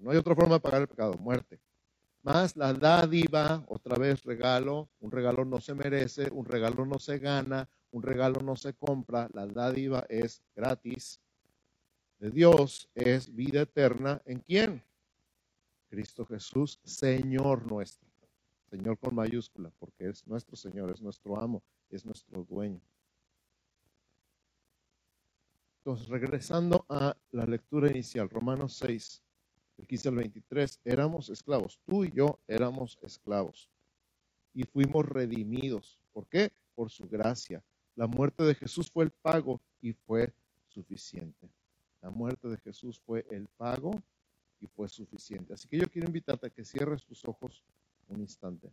no 0.00 0.10
hay 0.10 0.16
otra 0.16 0.34
forma 0.34 0.54
de 0.54 0.60
pagar 0.60 0.82
el 0.82 0.88
pecado, 0.88 1.14
muerte 1.18 1.60
más 2.22 2.56
la 2.56 2.72
dádiva, 2.72 3.64
otra 3.66 3.96
vez 3.96 4.22
regalo, 4.22 4.88
un 5.00 5.10
regalo 5.10 5.44
no 5.44 5.60
se 5.60 5.74
merece, 5.74 6.30
un 6.30 6.44
regalo 6.44 6.86
no 6.86 6.98
se 6.98 7.18
gana, 7.18 7.68
un 7.90 8.02
regalo 8.02 8.40
no 8.40 8.56
se 8.56 8.74
compra, 8.74 9.28
la 9.32 9.46
dádiva 9.46 10.06
es 10.08 10.42
gratis. 10.54 11.20
De 12.18 12.30
Dios 12.30 12.88
es 12.94 13.34
vida 13.34 13.62
eterna. 13.62 14.22
¿En 14.24 14.38
quién? 14.38 14.82
Cristo 15.88 16.24
Jesús, 16.24 16.80
Señor 16.84 17.66
nuestro. 17.70 18.08
Señor 18.70 18.98
con 18.98 19.14
mayúscula, 19.14 19.70
porque 19.78 20.08
es 20.08 20.26
nuestro 20.26 20.56
Señor, 20.56 20.90
es 20.90 21.02
nuestro 21.02 21.38
amo, 21.38 21.62
es 21.90 22.06
nuestro 22.06 22.42
dueño. 22.44 22.80
Entonces, 25.78 26.08
regresando 26.08 26.86
a 26.88 27.14
la 27.32 27.44
lectura 27.44 27.90
inicial, 27.90 28.30
Romanos 28.30 28.74
6, 28.76 29.22
el 29.78 29.86
15 29.86 30.08
al 30.08 30.14
23, 30.16 30.80
éramos 30.84 31.28
esclavos, 31.30 31.80
tú 31.86 32.04
y 32.04 32.12
yo 32.12 32.38
éramos 32.46 32.98
esclavos 33.02 33.68
y 34.54 34.64
fuimos 34.64 35.06
redimidos. 35.06 35.98
¿Por 36.12 36.26
qué? 36.28 36.52
Por 36.74 36.90
su 36.90 37.08
gracia. 37.08 37.62
La 37.94 38.06
muerte 38.06 38.42
de 38.44 38.54
Jesús 38.54 38.90
fue 38.90 39.04
el 39.04 39.10
pago 39.10 39.60
y 39.80 39.92
fue 39.92 40.32
suficiente. 40.68 41.50
La 42.00 42.10
muerte 42.10 42.48
de 42.48 42.56
Jesús 42.58 43.00
fue 43.00 43.26
el 43.30 43.46
pago 43.48 44.02
y 44.60 44.66
fue 44.66 44.88
suficiente. 44.88 45.54
Así 45.54 45.68
que 45.68 45.78
yo 45.78 45.86
quiero 45.88 46.06
invitarte 46.06 46.46
a 46.46 46.50
que 46.50 46.64
cierres 46.64 47.04
tus 47.04 47.24
ojos 47.24 47.62
un 48.08 48.20
instante. 48.20 48.72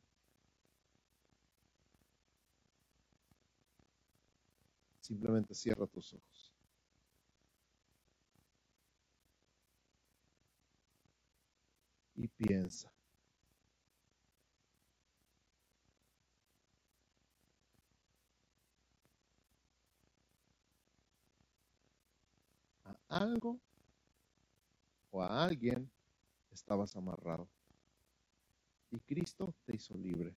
Simplemente 5.00 5.54
cierra 5.56 5.88
tus 5.88 6.14
ojos. 6.14 6.49
Y 12.20 12.28
piensa. 12.28 12.92
A 22.84 22.94
algo 23.08 23.58
o 25.12 25.22
a 25.24 25.46
alguien 25.46 25.90
estabas 26.52 26.94
amarrado. 26.98 27.48
Y 28.92 29.00
Cristo 29.00 29.54
te 29.66 29.78
hizo 29.78 29.94
libre. 29.94 30.36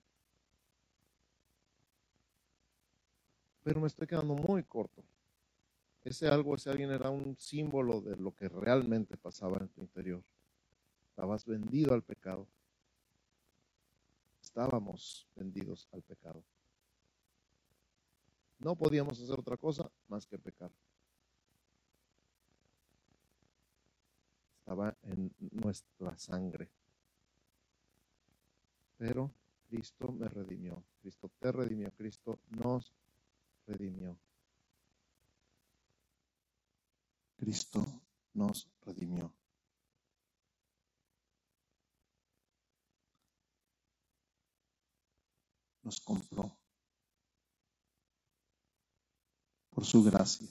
Pero 3.65 3.81
me 3.81 3.89
estoy 3.89 4.07
quedando 4.07 4.35
muy 4.35 4.63
corto. 4.63 5.03
Ese 6.05 6.29
algo, 6.29 6.55
ese 6.55 6.71
alguien 6.71 6.93
era 6.93 7.11
un 7.11 7.37
símbolo 7.41 8.01
de 8.01 8.15
lo 8.15 8.33
que 8.37 8.49
realmente 8.49 9.17
pasaba 9.17 9.59
en 9.59 9.69
tu 9.69 9.81
interior. 9.81 10.23
Estabas 11.23 11.47
vendido 11.47 11.95
al 11.95 12.03
pecado. 12.03 12.49
Estábamos 14.43 15.29
vendidos 15.37 15.89
al 15.93 16.03
pecado. 16.03 16.43
No 18.59 18.75
podíamos 18.75 19.21
hacer 19.23 19.39
otra 19.39 19.57
cosa 19.57 19.89
más 20.09 20.27
que 20.27 20.37
pecar. 20.37 20.73
Estaba 24.59 24.97
en 25.05 25.33
nuestra 25.53 26.19
sangre. 26.19 26.69
Pero 28.99 29.31
Cristo 29.69 30.11
me 30.11 30.27
redimió. 30.27 30.83
Cristo 31.03 31.31
te 31.39 31.53
redimió. 31.53 31.93
Cristo 31.93 32.41
nos 32.49 32.93
redimió. 33.69 34.19
Cristo 37.37 37.87
nos 38.35 38.69
redimió. 38.85 39.33
Nos 45.83 46.01
compró 46.01 46.57
por 49.71 49.85
su 49.85 50.03
gracia. 50.05 50.49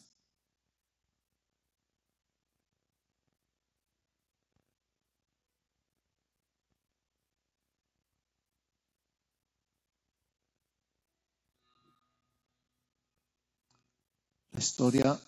La 14.52 14.60
historia 14.60 15.20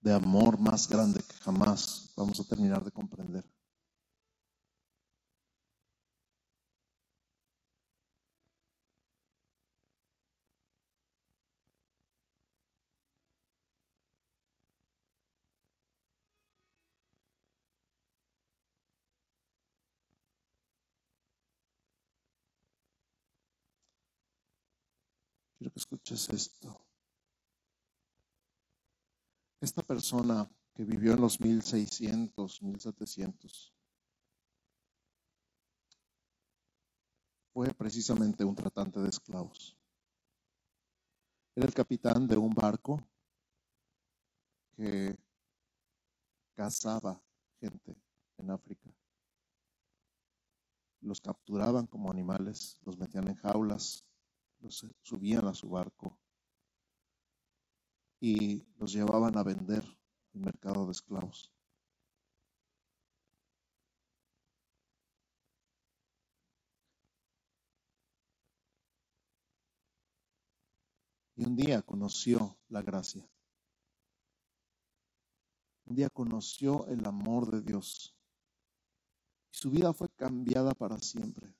de 0.00 0.12
amor 0.12 0.58
más 0.58 0.88
grande 0.88 1.22
que 1.22 1.34
jamás 1.36 2.12
vamos 2.16 2.38
a 2.40 2.44
terminar 2.44 2.84
de 2.84 2.90
comprender. 2.90 3.53
Escuches 25.84 26.30
esto. 26.30 26.80
Esta 29.60 29.82
persona 29.82 30.50
que 30.74 30.82
vivió 30.82 31.12
en 31.12 31.20
los 31.20 31.40
1600, 31.40 32.62
1700, 32.62 33.74
fue 37.52 37.68
precisamente 37.74 38.44
un 38.44 38.54
tratante 38.54 38.98
de 39.00 39.10
esclavos. 39.10 39.76
Era 41.54 41.66
el 41.66 41.74
capitán 41.74 42.26
de 42.26 42.38
un 42.38 42.54
barco 42.54 43.00
que 44.76 45.16
cazaba 46.54 47.22
gente 47.60 47.94
en 48.38 48.50
África. 48.50 48.90
Los 51.02 51.20
capturaban 51.20 51.86
como 51.86 52.10
animales, 52.10 52.78
los 52.84 52.96
metían 52.96 53.28
en 53.28 53.36
jaulas, 53.36 54.04
los 54.64 54.86
subían 55.02 55.46
a 55.46 55.54
su 55.54 55.68
barco 55.68 56.18
y 58.18 58.64
los 58.78 58.92
llevaban 58.92 59.36
a 59.36 59.42
vender 59.42 59.84
el 60.32 60.40
mercado 60.40 60.86
de 60.86 60.92
esclavos. 60.92 61.52
Y 71.36 71.44
un 71.44 71.56
día 71.56 71.82
conoció 71.82 72.56
la 72.68 72.80
gracia. 72.80 73.28
Un 75.84 75.96
día 75.96 76.08
conoció 76.08 76.86
el 76.86 77.04
amor 77.04 77.50
de 77.50 77.60
Dios. 77.60 78.16
Y 79.52 79.56
su 79.56 79.70
vida 79.70 79.92
fue 79.92 80.08
cambiada 80.16 80.72
para 80.72 80.98
siempre. 80.98 81.54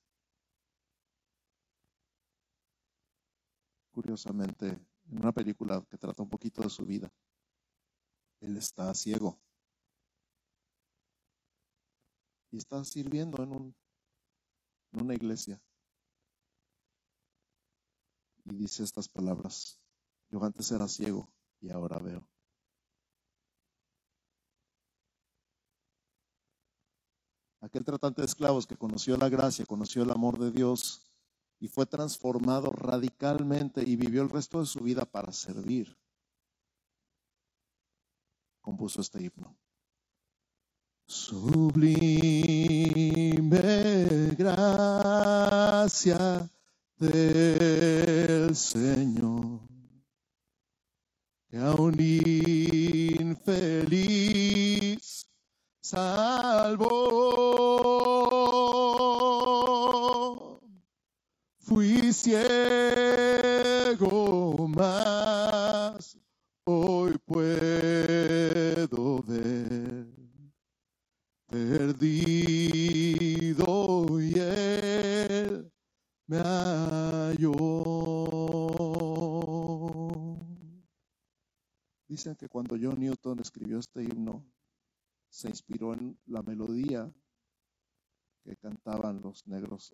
Curiosamente, 3.95 4.67
en 5.09 5.19
una 5.19 5.31
película 5.31 5.81
que 5.89 5.97
trata 5.97 6.21
un 6.21 6.29
poquito 6.29 6.61
de 6.61 6.69
su 6.69 6.85
vida, 6.85 7.09
él 8.41 8.57
está 8.57 8.93
ciego. 8.93 9.39
Y 12.51 12.57
está 12.57 12.83
sirviendo 12.83 13.41
en, 13.41 13.53
un, 13.53 13.75
en 14.91 15.01
una 15.01 15.15
iglesia. 15.15 15.61
Y 18.43 18.55
dice 18.55 18.83
estas 18.83 19.07
palabras, 19.07 19.79
yo 20.29 20.43
antes 20.43 20.69
era 20.71 20.89
ciego 20.89 21.31
y 21.61 21.69
ahora 21.69 21.97
veo. 21.99 22.27
Aquel 27.61 27.85
tratante 27.85 28.21
de 28.21 28.27
esclavos 28.27 28.67
que 28.67 28.75
conoció 28.75 29.15
la 29.15 29.29
gracia, 29.29 29.65
conoció 29.65 30.03
el 30.03 30.11
amor 30.11 30.37
de 30.37 30.51
Dios 30.51 31.04
y 31.59 31.67
fue 31.67 31.85
transformado 31.85 32.71
radicalmente 32.71 33.83
y 33.85 33.95
vivió 33.95 34.21
el 34.21 34.29
resto 34.29 34.59
de 34.59 34.65
su 34.65 34.79
vida 34.81 35.05
para 35.05 35.31
servir, 35.31 35.97
compuso 38.61 39.01
este 39.01 39.21
himno. 39.21 39.55
Sublime 41.07 41.85
gracia 44.37 46.17
del 46.97 48.55
Señor, 48.55 49.34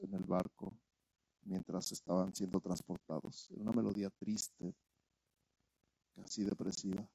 en 0.02 0.14
el 0.14 0.24
barco 0.24 0.74
mientras 1.44 1.92
estaban 1.92 2.34
siendo 2.34 2.60
transportados. 2.60 3.50
Era 3.52 3.62
una 3.62 3.72
melodía 3.72 4.10
triste, 4.12 4.76
así 6.24 6.44
depresiva, 6.44 7.08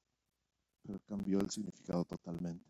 pero 0.83 0.99
cambió 1.07 1.39
el 1.39 1.49
significado 1.49 2.03
totalmente. 2.05 2.69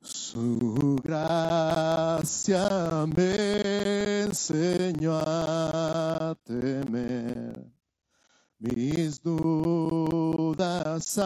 Su 0.00 1.00
gracia 1.02 2.68
me 3.06 4.22
enseñó 4.24 5.18
a 5.24 6.36
temer, 6.44 7.72
mis 8.58 9.22
dudas. 9.22 11.18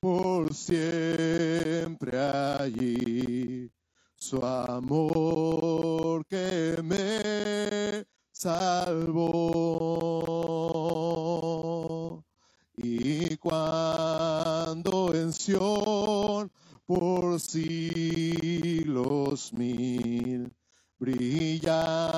por 0.00 0.54
siempre 0.54 2.18
allí 2.18 3.70
su 4.16 4.44
amor 4.44 6.24
que 6.26 6.80
me 6.82 8.06
salvó. 8.30 9.72
Y 12.76 13.36
cuando 13.36 15.14
en 15.14 15.32
Sion 15.32 16.50
por 16.86 17.38
siglos 17.40 17.92
mil, 19.52 20.31
brillando 21.16 22.11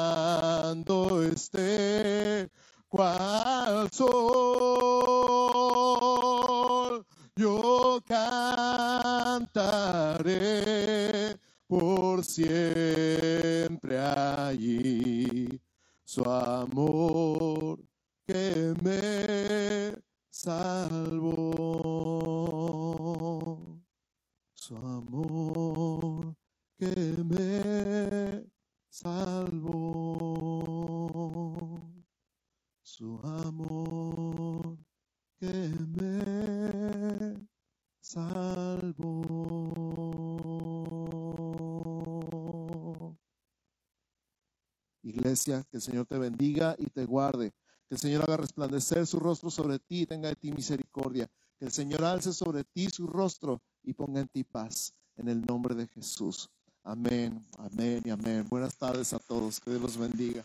Señor 45.84 46.06
te 46.06 46.18
bendiga 46.18 46.74
y 46.78 46.86
te 46.86 47.04
guarde. 47.04 47.52
Que 47.88 47.94
el 47.94 47.98
Señor 47.98 48.22
haga 48.22 48.38
resplandecer 48.38 49.06
su 49.06 49.20
rostro 49.20 49.50
sobre 49.50 49.78
ti 49.78 50.02
y 50.02 50.06
tenga 50.06 50.28
de 50.28 50.36
ti 50.36 50.50
misericordia. 50.50 51.28
Que 51.58 51.66
el 51.66 51.72
Señor 51.72 52.04
alce 52.04 52.32
sobre 52.32 52.64
ti 52.64 52.88
su 52.90 53.06
rostro 53.06 53.62
y 53.82 53.92
ponga 53.92 54.20
en 54.20 54.28
ti 54.28 54.44
paz. 54.44 54.94
En 55.16 55.28
el 55.28 55.42
nombre 55.42 55.74
de 55.74 55.86
Jesús. 55.86 56.50
Amén, 56.82 57.40
amén 57.58 58.02
y 58.04 58.10
amén. 58.10 58.46
Buenas 58.48 58.76
tardes 58.76 59.12
a 59.12 59.18
todos. 59.18 59.60
Que 59.60 59.70
Dios 59.70 59.82
los 59.82 59.96
bendiga. 59.96 60.44